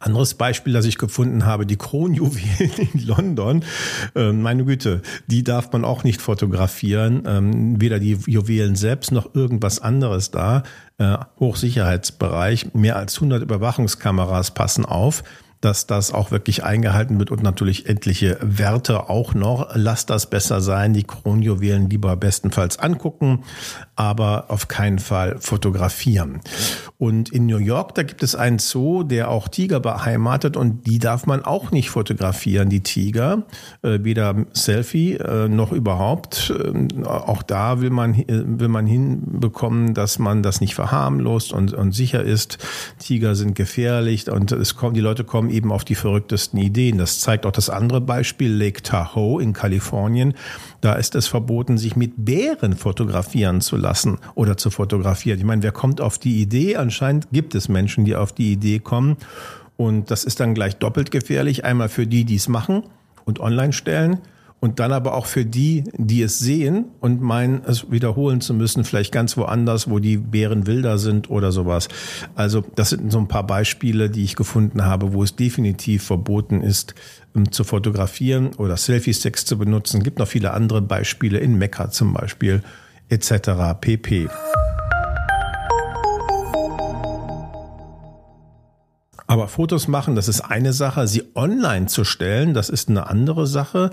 Anderes 0.00 0.34
Beispiel, 0.34 0.72
das 0.72 0.84
ich 0.84 0.98
gefunden 0.98 1.44
habe, 1.44 1.64
die 1.64 1.76
Kronjuwelen 1.76 2.88
in 2.92 3.06
London. 3.06 3.64
Ähm, 4.16 4.42
meine 4.42 4.64
Güte, 4.64 5.02
die 5.28 5.44
darf 5.44 5.72
man 5.72 5.84
auch 5.84 6.02
nicht 6.02 6.20
fotografieren. 6.20 7.22
Ähm, 7.24 7.80
weder 7.80 8.00
die 8.00 8.18
Juwelen 8.26 8.74
selbst 8.74 9.12
noch 9.12 9.34
irgendwas 9.36 9.78
anderes 9.78 10.32
da. 10.32 10.64
Äh, 10.98 11.18
Hochsicherheitsbereich. 11.38 12.72
Mehr 12.72 12.96
als 12.96 13.16
100 13.16 13.42
Überwachungskameras 13.42 14.52
passen 14.52 14.86
auf 14.86 15.24
dass 15.66 15.88
das 15.88 16.14
auch 16.14 16.30
wirklich 16.30 16.62
eingehalten 16.62 17.18
wird 17.18 17.32
und 17.32 17.42
natürlich 17.42 17.88
endliche 17.88 18.38
Werte 18.40 19.10
auch 19.10 19.34
noch. 19.34 19.70
Lasst 19.74 20.10
das 20.10 20.30
besser 20.30 20.60
sein. 20.60 20.92
Die 20.92 21.02
Kronjuwelen 21.02 21.90
lieber 21.90 22.14
bestenfalls 22.14 22.78
angucken, 22.78 23.42
aber 23.96 24.44
auf 24.46 24.68
keinen 24.68 25.00
Fall 25.00 25.38
fotografieren. 25.40 26.40
Und 26.98 27.30
in 27.30 27.46
New 27.46 27.58
York, 27.58 27.96
da 27.96 28.04
gibt 28.04 28.22
es 28.22 28.36
einen 28.36 28.60
Zoo, 28.60 29.02
der 29.02 29.28
auch 29.28 29.48
Tiger 29.48 29.80
beheimatet 29.80 30.56
und 30.56 30.86
die 30.86 31.00
darf 31.00 31.26
man 31.26 31.44
auch 31.44 31.72
nicht 31.72 31.90
fotografieren, 31.90 32.68
die 32.68 32.84
Tiger. 32.84 33.42
Äh, 33.82 33.98
weder 34.02 34.46
Selfie 34.52 35.14
äh, 35.14 35.48
noch 35.48 35.72
überhaupt. 35.72 36.54
Äh, 36.56 37.04
auch 37.04 37.42
da 37.42 37.80
will 37.80 37.90
man, 37.90 38.14
will 38.16 38.68
man 38.68 38.86
hinbekommen, 38.86 39.94
dass 39.94 40.20
man 40.20 40.44
das 40.44 40.60
nicht 40.60 40.76
verharmlost 40.76 41.52
und, 41.52 41.72
und 41.72 41.90
sicher 41.90 42.22
ist. 42.22 42.58
Tiger 43.00 43.34
sind 43.34 43.56
gefährlich 43.56 44.30
und 44.30 44.52
es 44.52 44.76
kommen, 44.76 44.94
die 44.94 45.00
Leute 45.00 45.24
kommen 45.24 45.50
eben 45.56 45.72
auf 45.72 45.84
die 45.84 45.94
verrücktesten 45.94 46.60
Ideen. 46.60 46.98
Das 46.98 47.20
zeigt 47.20 47.46
auch 47.46 47.52
das 47.52 47.70
andere 47.70 48.00
Beispiel, 48.00 48.52
Lake 48.52 48.82
Tahoe 48.82 49.42
in 49.42 49.52
Kalifornien. 49.52 50.34
Da 50.80 50.92
ist 50.92 51.14
es 51.14 51.26
verboten, 51.26 51.78
sich 51.78 51.96
mit 51.96 52.12
Bären 52.16 52.76
fotografieren 52.76 53.60
zu 53.60 53.76
lassen 53.76 54.18
oder 54.34 54.56
zu 54.56 54.70
fotografieren. 54.70 55.38
Ich 55.38 55.44
meine, 55.44 55.62
wer 55.62 55.72
kommt 55.72 56.00
auf 56.00 56.18
die 56.18 56.40
Idee? 56.40 56.76
Anscheinend 56.76 57.28
gibt 57.32 57.54
es 57.54 57.68
Menschen, 57.68 58.04
die 58.04 58.14
auf 58.14 58.32
die 58.32 58.52
Idee 58.52 58.78
kommen. 58.78 59.16
Und 59.76 60.10
das 60.10 60.24
ist 60.24 60.40
dann 60.40 60.54
gleich 60.54 60.76
doppelt 60.76 61.10
gefährlich. 61.10 61.64
Einmal 61.64 61.88
für 61.88 62.06
die, 62.06 62.24
die 62.24 62.36
es 62.36 62.48
machen 62.48 62.84
und 63.24 63.40
online 63.40 63.72
stellen 63.72 64.20
und 64.60 64.80
dann 64.80 64.92
aber 64.92 65.14
auch 65.14 65.26
für 65.26 65.44
die, 65.44 65.84
die 65.96 66.22
es 66.22 66.38
sehen 66.38 66.86
und 67.00 67.20
meinen, 67.20 67.62
es 67.66 67.90
wiederholen 67.90 68.40
zu 68.40 68.54
müssen, 68.54 68.84
vielleicht 68.84 69.12
ganz 69.12 69.36
woanders, 69.36 69.90
wo 69.90 69.98
die 69.98 70.16
Bären 70.16 70.66
wilder 70.66 70.98
sind 70.98 71.30
oder 71.30 71.52
sowas. 71.52 71.88
Also 72.34 72.64
das 72.74 72.90
sind 72.90 73.12
so 73.12 73.18
ein 73.18 73.28
paar 73.28 73.46
Beispiele, 73.46 74.08
die 74.08 74.24
ich 74.24 74.34
gefunden 74.34 74.84
habe, 74.84 75.12
wo 75.12 75.22
es 75.22 75.36
definitiv 75.36 76.04
verboten 76.04 76.62
ist, 76.62 76.94
ähm, 77.34 77.52
zu 77.52 77.64
fotografieren 77.64 78.54
oder 78.56 78.76
Selfie-Sticks 78.76 79.44
zu 79.44 79.58
benutzen. 79.58 79.98
Es 79.98 80.04
gibt 80.04 80.18
noch 80.18 80.28
viele 80.28 80.52
andere 80.52 80.80
Beispiele 80.82 81.38
in 81.38 81.58
Mekka 81.58 81.90
zum 81.90 82.14
Beispiel 82.14 82.62
etc. 83.08 83.78
pp. 83.80 84.28
Aber 89.36 89.48
Fotos 89.48 89.86
machen, 89.86 90.16
das 90.16 90.28
ist 90.28 90.40
eine 90.40 90.72
Sache. 90.72 91.06
Sie 91.06 91.22
online 91.34 91.86
zu 91.86 92.04
stellen, 92.04 92.54
das 92.54 92.70
ist 92.70 92.88
eine 92.88 93.06
andere 93.06 93.46
Sache. 93.46 93.90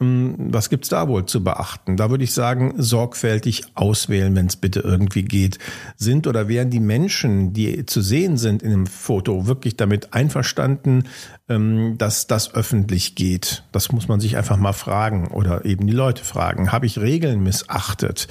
Hm, 0.00 0.34
was 0.52 0.68
gibt's 0.68 0.88
da 0.88 1.06
wohl 1.06 1.26
zu 1.26 1.44
beachten? 1.44 1.96
Da 1.96 2.10
würde 2.10 2.24
ich 2.24 2.34
sagen, 2.34 2.74
sorgfältig 2.76 3.66
auswählen, 3.76 4.34
wenn 4.34 4.46
es 4.46 4.56
bitte 4.56 4.80
irgendwie 4.80 5.22
geht. 5.22 5.60
Sind 5.96 6.26
oder 6.26 6.48
wären 6.48 6.70
die 6.70 6.80
Menschen, 6.80 7.52
die 7.52 7.86
zu 7.86 8.00
sehen 8.00 8.36
sind 8.36 8.64
in 8.64 8.72
einem 8.72 8.86
Foto, 8.88 9.46
wirklich 9.46 9.76
damit 9.76 10.12
einverstanden, 10.12 11.04
ähm, 11.48 11.96
dass 11.96 12.26
das 12.26 12.52
öffentlich 12.52 13.14
geht? 13.14 13.62
Das 13.70 13.92
muss 13.92 14.08
man 14.08 14.18
sich 14.18 14.36
einfach 14.36 14.56
mal 14.56 14.72
fragen 14.72 15.28
oder 15.28 15.64
eben 15.64 15.86
die 15.86 15.92
Leute 15.92 16.24
fragen. 16.24 16.72
Habe 16.72 16.86
ich 16.86 16.98
Regeln 16.98 17.44
missachtet? 17.44 18.26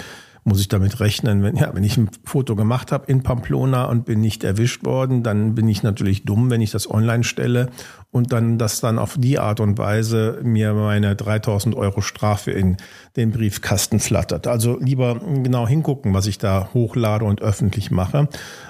Muss 0.49 0.59
ich 0.59 0.67
damit 0.67 0.99
rechnen, 0.99 1.43
wenn, 1.43 1.55
ja, 1.55 1.73
wenn 1.73 1.83
ich 1.83 1.95
ein 1.95 2.09
Foto 2.25 2.55
gemacht 2.55 2.91
habe 2.91 3.09
in 3.09 3.23
Pamplona 3.23 3.85
und 3.85 4.03
bin 4.05 4.19
nicht 4.19 4.43
erwischt 4.43 4.83
worden, 4.83 5.23
dann 5.23 5.55
bin 5.55 5.69
ich 5.69 5.83
natürlich 5.83 6.25
dumm, 6.25 6.49
wenn 6.49 6.59
ich 6.59 6.71
das 6.71 6.89
online 6.89 7.23
stelle 7.23 7.69
und 8.11 8.33
dann 8.33 8.57
das 8.57 8.81
dann 8.81 8.97
auf 8.97 9.15
die 9.17 9.37
Art 9.37 9.59
und 9.59 9.77
Weise 9.77 10.39
mir 10.43 10.73
meine 10.73 11.15
3000 11.15 11.75
Euro 11.75 12.01
Strafe 12.01 12.51
in 12.51 12.77
den 13.15 13.31
Briefkasten 13.31 13.99
flattert. 13.99 14.47
Also 14.47 14.79
lieber 14.79 15.19
genau 15.43 15.67
hingucken, 15.67 16.13
was 16.13 16.25
ich 16.25 16.39
da 16.39 16.69
hochlade 16.73 17.25
und 17.25 17.41
öffentlich 17.41 17.91
mache. 17.91 18.27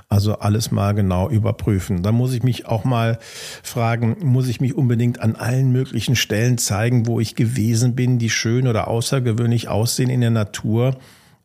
Also 0.10 0.40
alles 0.40 0.72
mal 0.72 0.94
genau 0.94 1.30
überprüfen. 1.30 2.04
Da 2.04 2.12
muss 2.12 2.34
ich 2.34 2.44
mich 2.44 2.66
auch 2.66 2.84
mal 2.84 3.20
fragen, 3.64 4.18
muss 4.22 4.48
ich 4.48 4.60
mich 4.60 4.76
unbedingt 4.76 5.22
an 5.22 5.36
allen 5.36 5.72
möglichen 5.72 6.16
Stellen 6.16 6.58
zeigen, 6.58 7.08
wo 7.08 7.20
ich 7.20 7.36
gewesen 7.36 7.96
bin, 7.96 8.20
die 8.20 8.30
schön 8.30 8.68
oder 8.68 8.90
außergewöhnlich 8.90 9.70
aussehen 9.70 10.10
in 10.10 10.22
der 10.22 10.32
Natur? 10.32 10.98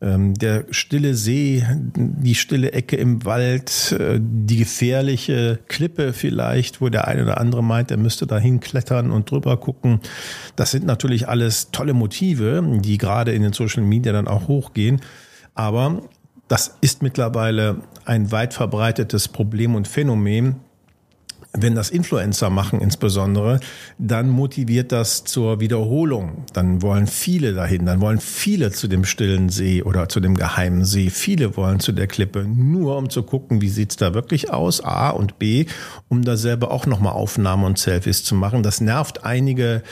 Ähm, 0.05 0.35
der 0.35 0.65
stille 0.69 1.15
See, 1.15 1.65
die 1.95 2.35
stille 2.35 2.73
Ecke 2.73 2.95
im 2.95 3.25
Wald, 3.25 3.91
äh, 3.99 4.19
die 4.21 4.57
gefährliche 4.57 5.57
Klippe 5.67 6.13
vielleicht, 6.13 6.79
wo 6.79 6.89
der 6.89 7.07
eine 7.07 7.23
oder 7.23 7.39
andere 7.39 7.63
meint, 7.63 7.89
er 7.89 7.97
müsste 7.97 8.27
dahin 8.27 8.59
klettern 8.59 9.09
und 9.09 9.31
drüber 9.31 9.57
gucken. 9.57 10.01
Das 10.55 10.69
sind 10.69 10.85
natürlich 10.85 11.27
alles 11.27 11.71
tolle 11.71 11.93
Motive, 11.93 12.63
die 12.81 12.99
gerade 12.99 13.31
in 13.31 13.41
den 13.41 13.53
Social 13.53 13.81
Media 13.81 14.13
dann 14.13 14.27
auch 14.27 14.47
hochgehen. 14.47 15.01
Aber 15.55 16.03
das 16.47 16.77
ist 16.81 17.01
mittlerweile 17.01 17.77
ein 18.05 18.31
weit 18.31 18.53
verbreitetes 18.53 19.27
Problem 19.27 19.73
und 19.73 19.87
Phänomen, 19.87 20.57
wenn 21.57 21.75
das 21.75 21.89
Influencer 21.89 22.49
machen 22.49 22.81
insbesondere, 22.81 23.59
dann 23.97 24.29
motiviert 24.29 24.91
das 24.91 25.23
zur 25.23 25.59
Wiederholung. 25.59 26.45
Dann 26.53 26.81
wollen 26.81 27.07
viele 27.07 27.53
dahin, 27.53 27.85
dann 27.85 28.01
wollen 28.01 28.19
viele 28.19 28.71
zu 28.71 28.87
dem 28.87 29.05
stillen 29.05 29.49
See 29.49 29.81
oder 29.81 30.09
zu 30.09 30.19
dem 30.19 30.35
geheimen 30.35 30.85
See. 30.85 31.09
Viele 31.09 31.57
wollen 31.57 31.79
zu 31.79 31.91
der 31.91 32.07
Klippe, 32.07 32.45
nur 32.45 32.97
um 32.97 33.09
zu 33.09 33.23
gucken, 33.23 33.61
wie 33.61 33.69
sieht's 33.69 33.95
da 33.95 34.13
wirklich 34.13 34.51
aus, 34.51 34.83
A 34.83 35.09
und 35.09 35.39
B, 35.39 35.65
um 36.09 36.23
da 36.23 36.37
selber 36.37 36.71
auch 36.71 36.85
nochmal 36.85 37.13
Aufnahmen 37.13 37.63
und 37.63 37.79
Selfies 37.79 38.23
zu 38.23 38.35
machen. 38.35 38.63
Das 38.63 38.81
nervt 38.81 39.23
einige 39.23 39.83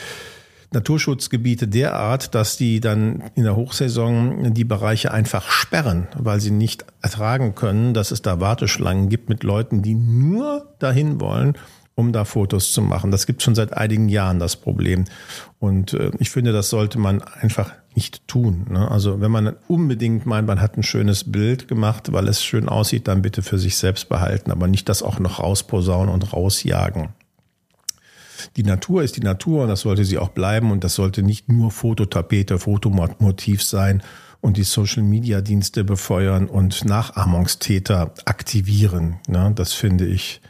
Naturschutzgebiete 0.73 1.67
derart, 1.67 2.35
dass 2.35 2.57
die 2.57 2.79
dann 2.79 3.23
in 3.35 3.43
der 3.43 3.55
Hochsaison 3.55 4.53
die 4.53 4.63
Bereiche 4.63 5.11
einfach 5.11 5.49
sperren, 5.49 6.07
weil 6.17 6.39
sie 6.39 6.51
nicht 6.51 6.85
ertragen 7.01 7.55
können, 7.55 7.93
dass 7.93 8.11
es 8.11 8.21
da 8.21 8.39
Warteschlangen 8.39 9.09
gibt 9.09 9.29
mit 9.29 9.43
Leuten, 9.43 9.81
die 9.81 9.95
nur 9.95 10.73
dahin 10.79 11.21
wollen, 11.21 11.53
um 11.95 12.11
da 12.11 12.25
Fotos 12.25 12.73
zu 12.73 12.81
machen. 12.81 13.11
Das 13.11 13.25
gibt 13.25 13.43
schon 13.43 13.55
seit 13.55 13.73
einigen 13.73 14.09
Jahren 14.09 14.39
das 14.39 14.55
Problem. 14.55 15.05
Und 15.59 15.93
äh, 15.93 16.11
ich 16.19 16.31
finde, 16.31 16.51
das 16.51 16.69
sollte 16.69 16.99
man 16.99 17.21
einfach 17.21 17.71
nicht 17.95 18.27
tun. 18.27 18.65
Ne? 18.69 18.89
Also 18.89 19.21
wenn 19.21 19.31
man 19.31 19.55
unbedingt 19.67 20.25
meint, 20.25 20.47
man 20.47 20.59
hat 20.61 20.77
ein 20.77 20.83
schönes 20.83 21.31
Bild 21.31 21.67
gemacht, 21.67 22.11
weil 22.11 22.27
es 22.27 22.43
schön 22.43 22.67
aussieht, 22.67 23.07
dann 23.07 23.21
bitte 23.21 23.43
für 23.43 23.59
sich 23.59 23.77
selbst 23.77 24.09
behalten, 24.09 24.51
aber 24.51 24.67
nicht 24.67 24.89
das 24.89 25.03
auch 25.03 25.19
noch 25.19 25.39
rausposaunen 25.39 26.11
und 26.11 26.33
rausjagen. 26.33 27.09
Die 28.55 28.63
Natur 28.63 29.03
ist 29.03 29.17
die 29.17 29.21
Natur 29.21 29.63
und 29.63 29.69
das 29.69 29.81
sollte 29.81 30.05
sie 30.05 30.17
auch 30.17 30.29
bleiben 30.29 30.71
und 30.71 30.83
das 30.83 30.95
sollte 30.95 31.23
nicht 31.23 31.49
nur 31.49 31.71
Fototapete, 31.71 32.59
Fotomotiv 32.59 33.63
sein 33.63 34.03
und 34.41 34.57
die 34.57 34.63
Social-Media-Dienste 34.63 35.83
befeuern 35.83 36.47
und 36.47 36.85
Nachahmungstäter 36.85 38.13
aktivieren. 38.25 39.19
Ne? 39.27 39.51
Das 39.55 39.73
finde 39.73 40.05
ich 40.05 40.41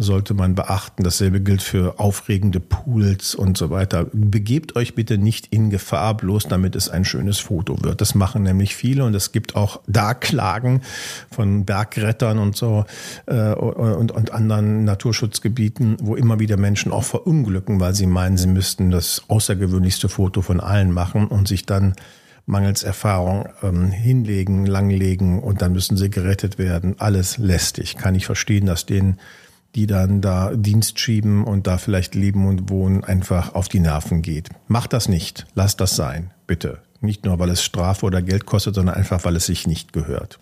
sollte 0.00 0.34
man 0.34 0.54
beachten. 0.54 1.02
Dasselbe 1.02 1.40
gilt 1.40 1.62
für 1.62 2.00
aufregende 2.00 2.58
Pools 2.58 3.34
und 3.34 3.56
so 3.56 3.70
weiter. 3.70 4.06
Begebt 4.12 4.76
euch 4.76 4.94
bitte 4.94 5.18
nicht 5.18 5.48
in 5.48 5.70
Gefahr, 5.70 6.16
bloß 6.16 6.48
damit 6.48 6.74
es 6.74 6.88
ein 6.88 7.04
schönes 7.04 7.38
Foto 7.38 7.82
wird. 7.82 8.00
Das 8.00 8.14
machen 8.14 8.42
nämlich 8.42 8.74
viele 8.74 9.04
und 9.04 9.14
es 9.14 9.32
gibt 9.32 9.56
auch 9.56 9.80
da 9.86 10.14
Klagen 10.14 10.82
von 11.30 11.64
Bergrettern 11.64 12.38
und 12.38 12.56
so 12.56 12.84
äh, 13.26 13.52
und, 13.52 14.10
und 14.10 14.32
anderen 14.32 14.84
Naturschutzgebieten, 14.84 15.98
wo 16.00 16.16
immer 16.16 16.40
wieder 16.40 16.56
Menschen 16.56 16.92
auch 16.92 17.04
verunglücken, 17.04 17.80
weil 17.80 17.94
sie 17.94 18.06
meinen, 18.06 18.38
sie 18.38 18.48
müssten 18.48 18.90
das 18.90 19.22
außergewöhnlichste 19.28 20.08
Foto 20.08 20.42
von 20.42 20.60
allen 20.60 20.92
machen 20.92 21.26
und 21.26 21.46
sich 21.46 21.66
dann 21.66 21.94
mangels 22.46 22.82
Erfahrung 22.82 23.48
ähm, 23.62 23.90
hinlegen, 23.90 24.66
langlegen 24.66 25.40
und 25.40 25.62
dann 25.62 25.72
müssen 25.72 25.96
sie 25.96 26.10
gerettet 26.10 26.58
werden. 26.58 26.96
Alles 26.98 27.38
lästig. 27.38 27.96
Kann 27.96 28.14
ich 28.14 28.26
verstehen, 28.26 28.66
dass 28.66 28.86
denen 28.86 29.18
die 29.74 29.86
dann 29.86 30.20
da 30.20 30.52
Dienst 30.54 30.98
schieben 30.98 31.44
und 31.44 31.66
da 31.66 31.78
vielleicht 31.78 32.14
leben 32.14 32.46
und 32.46 32.70
wohnen, 32.70 33.04
einfach 33.04 33.54
auf 33.54 33.68
die 33.68 33.80
Nerven 33.80 34.22
geht. 34.22 34.48
Macht 34.68 34.92
das 34.92 35.08
nicht. 35.08 35.46
Lasst 35.54 35.80
das 35.80 35.96
sein. 35.96 36.32
Bitte. 36.46 36.78
Nicht 37.00 37.24
nur, 37.24 37.38
weil 37.38 37.50
es 37.50 37.62
Strafe 37.62 38.04
oder 38.04 38.20
Geld 38.20 38.46
kostet, 38.46 38.74
sondern 38.74 38.96
einfach, 38.96 39.24
weil 39.24 39.36
es 39.36 39.46
sich 39.46 39.66
nicht 39.66 39.92
gehört. 39.92 40.38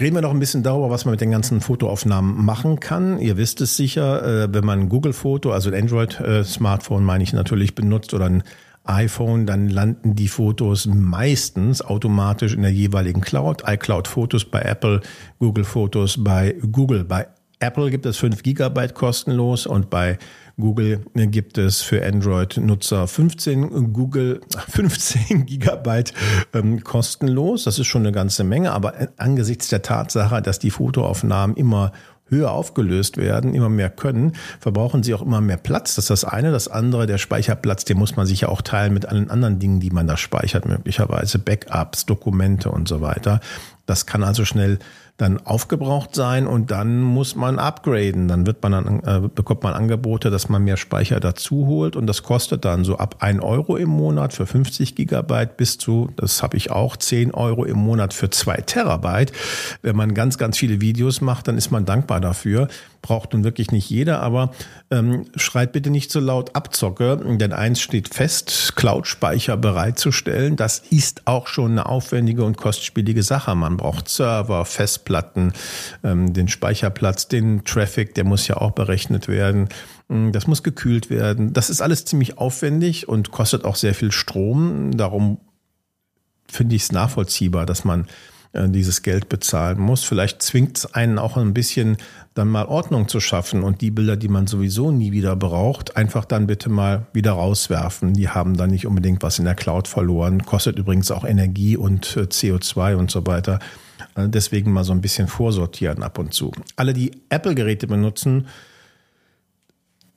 Reden 0.00 0.16
wir 0.16 0.22
noch 0.22 0.30
ein 0.30 0.38
bisschen 0.38 0.62
darüber, 0.62 0.88
was 0.88 1.04
man 1.04 1.12
mit 1.12 1.20
den 1.20 1.30
ganzen 1.30 1.60
Fotoaufnahmen 1.60 2.42
machen 2.42 2.80
kann. 2.80 3.18
Ihr 3.18 3.36
wisst 3.36 3.60
es 3.60 3.76
sicher, 3.76 4.44
äh, 4.44 4.54
wenn 4.54 4.64
man 4.64 4.88
Google 4.88 5.12
Foto, 5.12 5.52
also 5.52 5.70
ein 5.70 5.82
Android-Smartphone 5.82 7.04
meine 7.04 7.22
ich 7.22 7.34
natürlich, 7.34 7.74
benutzt 7.74 8.14
oder 8.14 8.24
ein 8.24 8.42
iPhone, 8.90 9.46
dann 9.46 9.68
landen 9.68 10.14
die 10.14 10.28
Fotos 10.28 10.86
meistens 10.86 11.82
automatisch 11.82 12.54
in 12.54 12.62
der 12.62 12.72
jeweiligen 12.72 13.20
Cloud. 13.20 13.62
iCloud 13.66 14.08
Fotos 14.08 14.44
bei 14.44 14.60
Apple, 14.62 15.00
Google 15.38 15.64
Fotos 15.64 16.22
bei 16.22 16.56
Google. 16.72 17.04
Bei 17.04 17.28
Apple 17.60 17.90
gibt 17.90 18.06
es 18.06 18.16
5 18.16 18.42
Gigabyte 18.42 18.94
kostenlos 18.94 19.66
und 19.66 19.90
bei 19.90 20.18
Google 20.58 21.04
gibt 21.14 21.58
es 21.58 21.82
für 21.82 22.04
Android-Nutzer 22.04 23.06
15 23.06 23.92
Google 23.92 24.40
15 24.68 25.46
Gigabyte 25.46 26.14
ähm, 26.54 26.82
kostenlos. 26.82 27.64
Das 27.64 27.78
ist 27.78 27.86
schon 27.86 28.02
eine 28.02 28.12
ganze 28.12 28.44
Menge, 28.44 28.72
aber 28.72 28.94
angesichts 29.16 29.68
der 29.68 29.82
Tatsache, 29.82 30.40
dass 30.40 30.58
die 30.58 30.70
Fotoaufnahmen 30.70 31.56
immer 31.56 31.92
höher 32.30 32.52
aufgelöst 32.52 33.16
werden, 33.16 33.54
immer 33.54 33.68
mehr 33.68 33.90
können, 33.90 34.32
verbrauchen 34.60 35.02
sie 35.02 35.14
auch 35.14 35.22
immer 35.22 35.40
mehr 35.40 35.56
Platz. 35.56 35.96
Das 35.96 36.04
ist 36.04 36.10
das 36.10 36.24
eine. 36.24 36.50
Das 36.52 36.68
andere, 36.68 37.06
der 37.06 37.18
Speicherplatz, 37.18 37.84
den 37.84 37.98
muss 37.98 38.16
man 38.16 38.26
sich 38.26 38.42
ja 38.42 38.48
auch 38.48 38.62
teilen 38.62 38.94
mit 38.94 39.06
allen 39.06 39.30
anderen 39.30 39.58
Dingen, 39.58 39.80
die 39.80 39.90
man 39.90 40.06
da 40.06 40.16
speichert, 40.16 40.66
möglicherweise 40.66 41.38
Backups, 41.38 42.06
Dokumente 42.06 42.70
und 42.70 42.88
so 42.88 43.00
weiter. 43.00 43.40
Das 43.86 44.06
kann 44.06 44.22
also 44.22 44.44
schnell 44.44 44.78
dann 45.20 45.38
aufgebraucht 45.44 46.14
sein 46.14 46.46
und 46.46 46.70
dann 46.70 47.00
muss 47.02 47.36
man 47.36 47.58
upgraden. 47.58 48.26
Dann 48.28 48.46
wird 48.46 48.62
man 48.62 48.72
dann, 48.72 49.00
äh, 49.04 49.28
bekommt 49.28 49.62
man 49.62 49.74
Angebote, 49.74 50.30
dass 50.30 50.48
man 50.48 50.64
mehr 50.64 50.76
Speicher 50.76 51.20
dazu 51.20 51.66
holt 51.66 51.94
und 51.94 52.06
das 52.06 52.22
kostet 52.22 52.64
dann 52.64 52.84
so 52.84 52.96
ab 52.96 53.16
ein 53.20 53.40
Euro 53.40 53.76
im 53.76 53.90
Monat 53.90 54.32
für 54.32 54.46
50 54.46 54.94
Gigabyte 54.94 55.56
bis 55.56 55.76
zu, 55.76 56.10
das 56.16 56.42
habe 56.42 56.56
ich 56.56 56.70
auch, 56.70 56.96
10 56.96 57.34
Euro 57.34 57.64
im 57.64 57.76
Monat 57.76 58.14
für 58.14 58.30
zwei 58.30 58.56
Terabyte. 58.56 59.32
Wenn 59.82 59.96
man 59.96 60.14
ganz, 60.14 60.38
ganz 60.38 60.56
viele 60.56 60.80
Videos 60.80 61.20
macht, 61.20 61.48
dann 61.48 61.58
ist 61.58 61.70
man 61.70 61.84
dankbar 61.84 62.20
dafür. 62.20 62.68
Braucht 63.02 63.32
nun 63.32 63.44
wirklich 63.44 63.72
nicht 63.72 63.88
jeder, 63.88 64.20
aber 64.20 64.50
ähm, 64.90 65.26
schreit 65.34 65.72
bitte 65.72 65.90
nicht 65.90 66.10
so 66.12 66.20
laut 66.20 66.54
Abzocke, 66.54 67.18
denn 67.38 67.52
eins 67.52 67.80
steht 67.80 68.12
fest, 68.12 68.74
Cloud-Speicher 68.76 69.56
bereitzustellen, 69.56 70.56
das 70.56 70.80
ist 70.90 71.26
auch 71.26 71.46
schon 71.46 71.72
eine 71.72 71.86
aufwendige 71.86 72.44
und 72.44 72.56
kostspielige 72.56 73.22
Sache. 73.22 73.54
Man 73.54 73.76
braucht 73.78 74.08
Server, 74.08 74.64
Festplatten, 74.64 75.09
Festplatten, 75.10 75.52
ähm, 76.04 76.32
den 76.32 76.48
Speicherplatz, 76.48 77.28
den 77.28 77.64
Traffic, 77.64 78.14
der 78.14 78.24
muss 78.24 78.46
ja 78.46 78.56
auch 78.56 78.70
berechnet 78.70 79.28
werden. 79.28 79.68
Mm, 80.08 80.30
das 80.30 80.46
muss 80.46 80.62
gekühlt 80.62 81.10
werden. 81.10 81.52
Das 81.52 81.68
ist 81.70 81.82
alles 81.82 82.04
ziemlich 82.04 82.38
aufwendig 82.38 83.08
und 83.08 83.32
kostet 83.32 83.64
auch 83.64 83.76
sehr 83.76 83.94
viel 83.94 84.12
Strom. 84.12 84.96
Darum 84.96 85.38
finde 86.48 86.76
ich 86.76 86.82
es 86.82 86.92
nachvollziehbar, 86.92 87.66
dass 87.66 87.84
man 87.84 88.06
äh, 88.52 88.68
dieses 88.68 89.02
Geld 89.02 89.28
bezahlen 89.28 89.80
muss. 89.80 90.04
Vielleicht 90.04 90.42
zwingt 90.42 90.78
es 90.78 90.94
einen 90.94 91.18
auch 91.18 91.36
ein 91.36 91.54
bisschen, 91.54 91.96
dann 92.34 92.48
mal 92.48 92.66
Ordnung 92.66 93.08
zu 93.08 93.18
schaffen 93.18 93.64
und 93.64 93.80
die 93.80 93.90
Bilder, 93.90 94.16
die 94.16 94.28
man 94.28 94.46
sowieso 94.46 94.92
nie 94.92 95.10
wieder 95.10 95.34
braucht, 95.34 95.96
einfach 95.96 96.24
dann 96.24 96.46
bitte 96.46 96.68
mal 96.68 97.06
wieder 97.12 97.32
rauswerfen. 97.32 98.14
Die 98.14 98.28
haben 98.28 98.56
dann 98.56 98.70
nicht 98.70 98.86
unbedingt 98.86 99.24
was 99.24 99.40
in 99.40 99.44
der 99.44 99.56
Cloud 99.56 99.88
verloren. 99.88 100.44
Kostet 100.44 100.78
übrigens 100.78 101.10
auch 101.10 101.24
Energie 101.24 101.76
und 101.76 102.16
äh, 102.16 102.20
CO2 102.20 102.94
und 102.94 103.10
so 103.10 103.26
weiter. 103.26 103.58
Äh, 104.24 104.28
deswegen 104.28 104.72
mal 104.72 104.84
so 104.84 104.92
ein 104.92 105.00
bisschen 105.00 105.28
vorsortieren 105.28 106.02
ab 106.02 106.18
und 106.18 106.34
zu. 106.34 106.52
Alle, 106.76 106.92
die 106.92 107.12
Apple-Geräte 107.28 107.86
benutzen, 107.86 108.46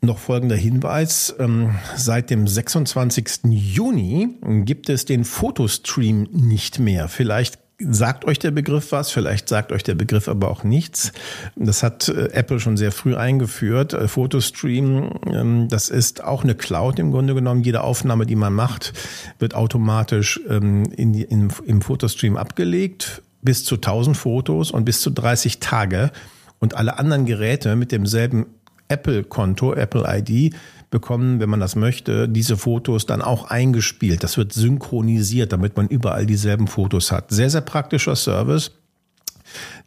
noch 0.01 0.17
folgender 0.17 0.55
Hinweis. 0.55 1.33
Ähm, 1.39 1.75
seit 1.95 2.29
dem 2.29 2.47
26. 2.47 3.39
Juni 3.49 4.37
gibt 4.65 4.89
es 4.89 5.05
den 5.05 5.23
Fotostream 5.23 6.27
nicht 6.31 6.79
mehr. 6.79 7.07
Vielleicht 7.07 7.59
sagt 7.79 8.25
euch 8.25 8.39
der 8.39 8.51
Begriff 8.51 8.91
was, 8.91 9.11
vielleicht 9.11 9.49
sagt 9.49 9.71
euch 9.71 9.83
der 9.83 9.95
Begriff 9.95 10.27
aber 10.27 10.49
auch 10.51 10.63
nichts. 10.63 11.11
Das 11.55 11.83
hat 11.83 12.07
äh, 12.07 12.29
Apple 12.31 12.59
schon 12.59 12.77
sehr 12.77 12.91
früh 12.91 13.15
eingeführt. 13.15 13.93
Äh, 13.93 14.07
Fotostream, 14.07 15.19
ähm, 15.25 15.67
das 15.69 15.89
ist 15.89 16.23
auch 16.23 16.43
eine 16.43 16.55
Cloud 16.55 16.99
im 16.99 17.11
Grunde 17.11 17.33
genommen. 17.33 17.63
Jede 17.63 17.81
Aufnahme, 17.81 18.25
die 18.25 18.35
man 18.35 18.53
macht, 18.53 18.93
wird 19.39 19.55
automatisch 19.55 20.39
ähm, 20.49 20.83
in, 20.95 21.13
in, 21.13 21.51
im 21.65 21.81
Fotostream 21.81 22.37
abgelegt 22.37 23.21
bis 23.43 23.65
zu 23.65 23.75
1000 23.75 24.17
Fotos 24.17 24.71
und 24.71 24.85
bis 24.85 25.01
zu 25.01 25.09
30 25.09 25.59
Tage. 25.59 26.11
Und 26.59 26.75
alle 26.75 26.97
anderen 26.97 27.25
Geräte 27.25 27.75
mit 27.75 27.91
demselben 27.91 28.45
Apple-Konto, 28.87 29.73
Apple-ID, 29.73 30.55
bekommen, 30.89 31.39
wenn 31.39 31.49
man 31.49 31.59
das 31.59 31.75
möchte, 31.75 32.29
diese 32.29 32.55
Fotos 32.55 33.07
dann 33.07 33.21
auch 33.21 33.45
eingespielt. 33.45 34.23
Das 34.23 34.37
wird 34.37 34.53
synchronisiert, 34.53 35.51
damit 35.51 35.75
man 35.75 35.87
überall 35.87 36.27
dieselben 36.27 36.67
Fotos 36.67 37.11
hat. 37.11 37.31
Sehr, 37.31 37.49
sehr 37.49 37.61
praktischer 37.61 38.15
Service. 38.15 38.71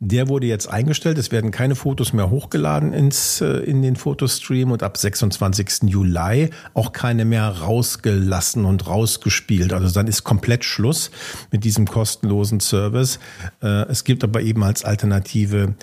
Der 0.01 0.29
wurde 0.29 0.47
jetzt 0.47 0.69
eingestellt. 0.69 1.19
Es 1.19 1.33
werden 1.33 1.51
keine 1.51 1.75
Fotos 1.75 2.13
mehr 2.13 2.31
hochgeladen 2.31 2.93
ins, 2.93 3.41
äh, 3.41 3.47
in 3.59 3.83
den 3.83 3.97
Fotostream 3.97 4.71
und 4.71 4.83
ab 4.83 4.97
26. 4.97 5.85
Juli 5.85 6.51
auch 6.75 6.93
keine 6.93 7.25
mehr 7.25 7.49
rausgelassen 7.49 8.65
und 8.65 8.87
rausgespielt. 8.87 9.73
Also 9.73 9.93
dann 9.93 10.07
ist 10.07 10.25
komplett 10.25 10.65
Schluss 10.65 11.11
mit 11.51 11.65
diesem 11.65 11.87
kostenlosen 11.87 12.61
Service. 12.61 13.19
Äh, 13.63 13.89
es 13.89 14.05
gibt 14.05 14.25
aber 14.25 14.43
eben 14.43 14.63
als 14.63 14.85
Alternative 14.85 15.75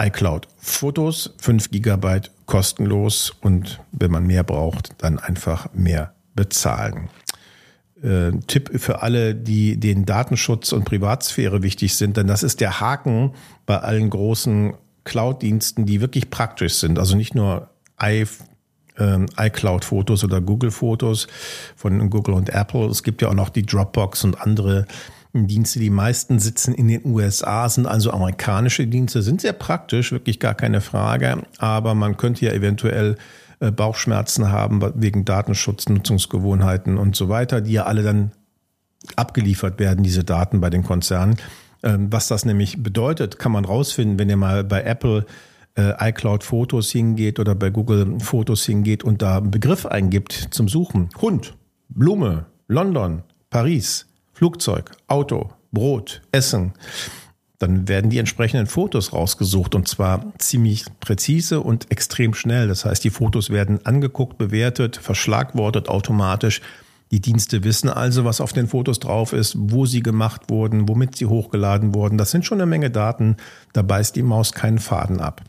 iCloud 0.00 0.46
Fotos, 0.58 1.34
5 1.38 1.70
Gigabyte 1.70 2.30
kostenlos 2.46 3.34
und 3.40 3.80
wenn 3.92 4.10
man 4.10 4.26
mehr 4.26 4.44
braucht, 4.44 4.94
dann 4.98 5.18
einfach 5.18 5.72
mehr 5.74 6.14
bezahlen 6.34 7.08
äh, 8.02 8.32
Tipp 8.46 8.70
für 8.80 9.02
alle, 9.02 9.34
die 9.34 9.78
den 9.78 10.04
Datenschutz 10.04 10.72
und 10.72 10.84
Privatsphäre 10.84 11.62
wichtig 11.62 11.96
sind, 11.96 12.16
denn 12.16 12.26
das 12.26 12.42
ist 12.42 12.60
der 12.60 12.80
Haken 12.80 13.32
bei 13.66 13.78
allen 13.78 14.10
großen 14.10 14.74
Cloud-Diensten, 15.04 15.86
die 15.86 16.00
wirklich 16.00 16.30
praktisch 16.30 16.74
sind. 16.74 16.98
Also 16.98 17.16
nicht 17.16 17.34
nur 17.34 17.70
i, 18.00 18.24
äh, 18.98 19.26
iCloud-Fotos 19.36 20.24
oder 20.24 20.40
Google-Fotos 20.40 21.26
von 21.76 22.10
Google 22.10 22.34
und 22.34 22.50
Apple. 22.50 22.86
Es 22.86 23.02
gibt 23.02 23.22
ja 23.22 23.28
auch 23.28 23.34
noch 23.34 23.48
die 23.48 23.64
Dropbox 23.64 24.24
und 24.24 24.40
andere 24.40 24.86
Dienste. 25.32 25.78
Die 25.78 25.90
meisten 25.90 26.38
sitzen 26.38 26.74
in 26.74 26.88
den 26.88 27.04
USA, 27.04 27.68
sind 27.68 27.86
also 27.86 28.10
amerikanische 28.10 28.86
Dienste, 28.86 29.22
sind 29.22 29.40
sehr 29.40 29.52
praktisch, 29.52 30.12
wirklich 30.12 30.40
gar 30.40 30.54
keine 30.54 30.80
Frage. 30.80 31.42
Aber 31.58 31.94
man 31.94 32.16
könnte 32.16 32.44
ja 32.44 32.52
eventuell 32.52 33.16
Bauchschmerzen 33.58 34.50
haben 34.52 34.80
wegen 34.94 35.24
Datenschutz, 35.24 35.88
Nutzungsgewohnheiten 35.88 36.96
und 36.96 37.16
so 37.16 37.28
weiter, 37.28 37.60
die 37.60 37.72
ja 37.72 37.84
alle 37.84 38.02
dann 38.02 38.32
abgeliefert 39.16 39.78
werden, 39.78 40.02
diese 40.02 40.24
Daten 40.24 40.60
bei 40.60 40.70
den 40.70 40.84
Konzernen. 40.84 41.36
Ähm, 41.82 42.08
was 42.10 42.28
das 42.28 42.44
nämlich 42.44 42.82
bedeutet, 42.82 43.38
kann 43.38 43.52
man 43.52 43.64
rausfinden, 43.64 44.18
wenn 44.18 44.28
ihr 44.28 44.36
mal 44.36 44.64
bei 44.64 44.82
Apple 44.82 45.26
äh, 45.76 46.10
iCloud 46.10 46.42
Fotos 46.42 46.90
hingeht 46.90 47.38
oder 47.38 47.54
bei 47.54 47.70
Google 47.70 48.18
Fotos 48.20 48.64
hingeht 48.64 49.04
und 49.04 49.22
da 49.22 49.38
einen 49.38 49.50
Begriff 49.50 49.86
eingibt 49.86 50.48
zum 50.50 50.68
Suchen. 50.68 51.08
Hund, 51.20 51.56
Blume, 51.88 52.46
London, 52.66 53.22
Paris, 53.50 54.06
Flugzeug, 54.32 54.90
Auto, 55.06 55.50
Brot, 55.72 56.22
Essen 56.32 56.72
dann 57.58 57.88
werden 57.88 58.10
die 58.10 58.18
entsprechenden 58.18 58.66
Fotos 58.66 59.12
rausgesucht 59.12 59.74
und 59.74 59.88
zwar 59.88 60.32
ziemlich 60.38 60.84
präzise 61.00 61.60
und 61.60 61.90
extrem 61.90 62.34
schnell. 62.34 62.68
Das 62.68 62.84
heißt, 62.84 63.02
die 63.02 63.10
Fotos 63.10 63.50
werden 63.50 63.84
angeguckt, 63.84 64.38
bewertet, 64.38 64.96
verschlagwortet 64.96 65.88
automatisch. 65.88 66.60
Die 67.10 67.20
Dienste 67.20 67.64
wissen 67.64 67.88
also, 67.88 68.24
was 68.24 68.40
auf 68.40 68.52
den 68.52 68.68
Fotos 68.68 69.00
drauf 69.00 69.32
ist, 69.32 69.56
wo 69.58 69.86
sie 69.86 70.02
gemacht 70.02 70.50
wurden, 70.50 70.88
womit 70.88 71.16
sie 71.16 71.26
hochgeladen 71.26 71.94
wurden. 71.94 72.18
Das 72.18 72.30
sind 72.30 72.44
schon 72.44 72.60
eine 72.60 72.66
Menge 72.66 72.90
Daten. 72.90 73.36
Da 73.72 73.82
beißt 73.82 74.14
die 74.14 74.22
Maus 74.22 74.52
keinen 74.52 74.78
Faden 74.78 75.20
ab. 75.20 75.42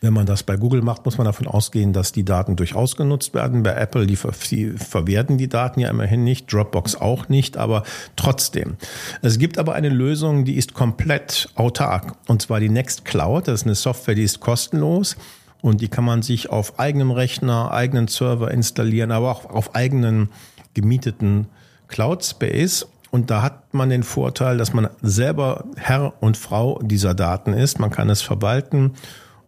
Wenn 0.00 0.12
man 0.12 0.26
das 0.26 0.44
bei 0.44 0.56
Google 0.56 0.82
macht, 0.82 1.04
muss 1.04 1.18
man 1.18 1.24
davon 1.24 1.48
ausgehen, 1.48 1.92
dass 1.92 2.12
die 2.12 2.24
Daten 2.24 2.54
durchaus 2.54 2.96
genutzt 2.96 3.34
werden. 3.34 3.64
Bei 3.64 3.74
Apple, 3.74 4.06
die, 4.06 4.18
die 4.50 4.70
verwerten 4.70 5.38
die 5.38 5.48
Daten 5.48 5.80
ja 5.80 5.90
immerhin 5.90 6.22
nicht, 6.22 6.52
Dropbox 6.52 6.96
auch 6.96 7.28
nicht, 7.28 7.56
aber 7.56 7.82
trotzdem. 8.14 8.76
Es 9.22 9.38
gibt 9.38 9.58
aber 9.58 9.74
eine 9.74 9.88
Lösung, 9.88 10.44
die 10.44 10.56
ist 10.56 10.72
komplett 10.74 11.48
autark. 11.56 12.16
Und 12.28 12.42
zwar 12.42 12.60
die 12.60 12.68
Nextcloud. 12.68 13.48
Das 13.48 13.62
ist 13.62 13.66
eine 13.66 13.74
Software, 13.74 14.14
die 14.14 14.22
ist 14.22 14.38
kostenlos. 14.40 15.16
Und 15.62 15.80
die 15.80 15.88
kann 15.88 16.04
man 16.04 16.22
sich 16.22 16.50
auf 16.50 16.78
eigenem 16.78 17.10
Rechner, 17.10 17.72
eigenen 17.72 18.06
Server 18.06 18.52
installieren, 18.52 19.10
aber 19.10 19.32
auch 19.32 19.44
auf 19.46 19.74
eigenen 19.74 20.28
gemieteten 20.74 21.48
Cloud 21.88 22.24
Space. 22.24 22.86
Und 23.10 23.30
da 23.30 23.42
hat 23.42 23.74
man 23.74 23.90
den 23.90 24.04
Vorteil, 24.04 24.58
dass 24.58 24.72
man 24.72 24.88
selber 25.02 25.64
Herr 25.76 26.14
und 26.20 26.36
Frau 26.36 26.78
dieser 26.82 27.14
Daten 27.14 27.52
ist. 27.52 27.80
Man 27.80 27.90
kann 27.90 28.10
es 28.10 28.22
verwalten 28.22 28.92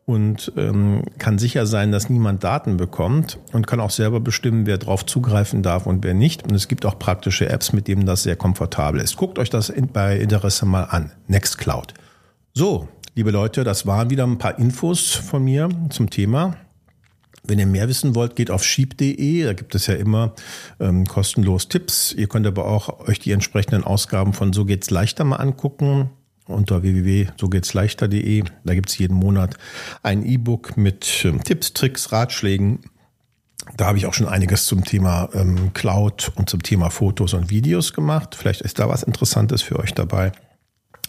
und 0.06 0.52
ähm, 0.56 1.02
kann 1.18 1.38
sicher 1.38 1.66
sein, 1.66 1.92
dass 1.92 2.10
niemand 2.10 2.42
Daten 2.42 2.76
bekommt 2.76 3.38
und 3.52 3.66
kann 3.66 3.80
auch 3.80 3.90
selber 3.90 4.20
bestimmen, 4.20 4.66
wer 4.66 4.78
darauf 4.78 5.06
zugreifen 5.06 5.62
darf 5.62 5.86
und 5.86 6.02
wer 6.02 6.14
nicht. 6.14 6.42
Und 6.42 6.52
es 6.54 6.68
gibt 6.68 6.84
auch 6.84 6.98
praktische 6.98 7.48
Apps, 7.48 7.72
mit 7.72 7.86
denen 7.86 8.06
das 8.06 8.24
sehr 8.24 8.36
komfortabel 8.36 9.00
ist. 9.00 9.16
Guckt 9.16 9.38
euch 9.38 9.50
das 9.50 9.68
in, 9.68 9.88
bei 9.88 10.18
Interesse 10.18 10.66
mal 10.66 10.84
an. 10.84 11.12
Nextcloud. 11.28 11.94
So, 12.54 12.88
liebe 13.14 13.30
Leute, 13.30 13.62
das 13.62 13.86
waren 13.86 14.10
wieder 14.10 14.26
ein 14.26 14.38
paar 14.38 14.58
Infos 14.58 15.12
von 15.12 15.44
mir 15.44 15.68
zum 15.90 16.10
Thema. 16.10 16.56
Wenn 17.42 17.58
ihr 17.58 17.66
mehr 17.66 17.88
wissen 17.88 18.14
wollt, 18.14 18.36
geht 18.36 18.50
auf 18.50 18.64
sheep.de. 18.64 19.44
Da 19.44 19.52
gibt 19.52 19.74
es 19.74 19.86
ja 19.86 19.94
immer 19.94 20.34
ähm, 20.78 21.06
kostenlos 21.06 21.68
Tipps. 21.68 22.12
Ihr 22.12 22.26
könnt 22.26 22.46
aber 22.46 22.66
auch 22.66 23.08
euch 23.08 23.18
die 23.18 23.32
entsprechenden 23.32 23.84
Ausgaben 23.84 24.32
von 24.32 24.52
So 24.52 24.64
geht's 24.64 24.90
leichter 24.90 25.24
mal 25.24 25.36
angucken 25.36 26.10
unter 26.50 26.82
www.sogehtsleichter.de. 26.82 28.44
Da 28.64 28.74
gibt 28.74 28.90
es 28.90 28.98
jeden 28.98 29.14
Monat 29.14 29.56
ein 30.02 30.24
E-Book 30.24 30.76
mit 30.76 31.24
ähm, 31.24 31.42
Tipps, 31.42 31.72
Tricks, 31.72 32.12
Ratschlägen. 32.12 32.80
Da 33.76 33.86
habe 33.86 33.98
ich 33.98 34.06
auch 34.06 34.14
schon 34.14 34.28
einiges 34.28 34.66
zum 34.66 34.84
Thema 34.84 35.28
ähm, 35.34 35.72
Cloud 35.74 36.32
und 36.34 36.48
zum 36.48 36.62
Thema 36.62 36.90
Fotos 36.90 37.34
und 37.34 37.50
Videos 37.50 37.92
gemacht. 37.92 38.34
Vielleicht 38.34 38.62
ist 38.62 38.78
da 38.78 38.88
was 38.88 39.02
Interessantes 39.02 39.62
für 39.62 39.78
euch 39.78 39.92
dabei. 39.92 40.32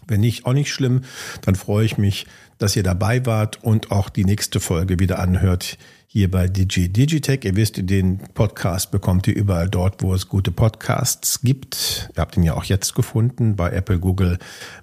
Wenn 0.08 0.19
nicht, 0.19 0.45
auch 0.45 0.54
nicht 0.54 0.71
schlimm. 0.71 1.01
Dann 1.41 1.56
freue 1.56 1.86
ich 1.86 1.97
mich, 1.97 2.27
dass 2.58 2.75
ihr 2.75 2.84
dabei 2.84 3.25
wart 3.25 3.63
und 3.63 3.91
auch 3.91 4.10
die 4.10 4.25
nächste 4.25 4.60
Folge 4.60 4.99
wieder 4.99 5.19
anhört 5.19 5.77
hier 6.13 6.30
bei 6.30 6.50
Digi 6.50 6.89
Digitech. 6.89 7.45
Ihr 7.45 7.56
wisst, 7.56 7.89
den 7.89 8.17
Podcast 8.34 8.91
bekommt 8.91 9.30
ihr 9.30 9.36
überall 9.36 9.69
dort, 9.69 10.04
wo 10.04 10.13
es 10.13 10.28
gute 10.28 10.52
Podcasts 10.52 11.39
gibt. 11.39 12.10
Ihr 12.13 12.21
habt 12.21 12.36
ihn 12.36 12.43
ja 12.43 12.54
auch 12.54 12.65
jetzt 12.65 12.95
gefunden 12.95 13.56
bei 13.56 13.71
Apple, 13.71 13.97
Google, 13.97 14.38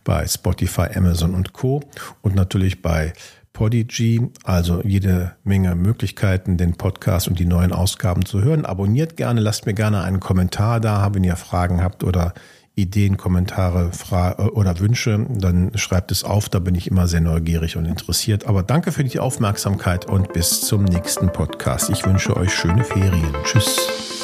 bei 0.05 0.27
Spotify, 0.27 0.87
Amazon 0.95 1.35
und 1.35 1.53
Co. 1.53 1.83
Und 2.23 2.35
natürlich 2.35 2.81
bei 2.81 3.13
Podigy, 3.53 4.23
also 4.45 4.81
jede 4.83 5.33
Menge 5.45 5.75
Möglichkeiten, 5.75 6.57
den 6.57 6.79
Podcast 6.79 7.29
und 7.29 7.39
die 7.39 7.45
neuen 7.45 7.73
Ausgaben 7.73 8.25
zu 8.25 8.41
hören. 8.43 8.65
Abonniert 8.65 9.19
gerne, 9.19 9.43
lasst 9.43 9.67
mir 9.67 9.75
gerne 9.75 10.05
einen 10.05 10.21
Kommentar 10.21 10.81
da, 10.81 11.15
wenn 11.15 11.25
ihr 11.25 11.37
Fragen 11.37 11.83
habt 11.83 12.05
oder 12.05 12.33
Ideen, 12.79 13.17
Kommentare 13.17 13.93
Fra 13.93 14.33
äh, 14.39 14.43
oder 14.43 14.79
Wünsche, 14.79 15.27
dann 15.29 15.73
schreibt 15.77 16.11
es 16.13 16.25
auf. 16.25 16.49
Da 16.49 16.59
bin 16.59 16.75
ich 16.75 16.91
immer 16.91 17.09
sehr 17.09 17.21
neugierig 17.21 17.77
und 17.77 17.85
interessiert. 17.85 18.47
Aber 18.47 18.63
danke 18.63 18.93
für 18.93 19.05
die 19.05 19.19
Aufmerksamkeit 19.19 20.07
und 20.07 20.33
bis 20.33 20.63
zum 20.63 20.85
nächsten 20.85 21.33
Podcast. 21.33 21.91
Ich 21.91 22.07
wünsche 22.07 22.37
euch 22.37 22.53
schöne 22.53 22.85
Ferien. 22.85 23.35
Tschüss. 23.45 24.18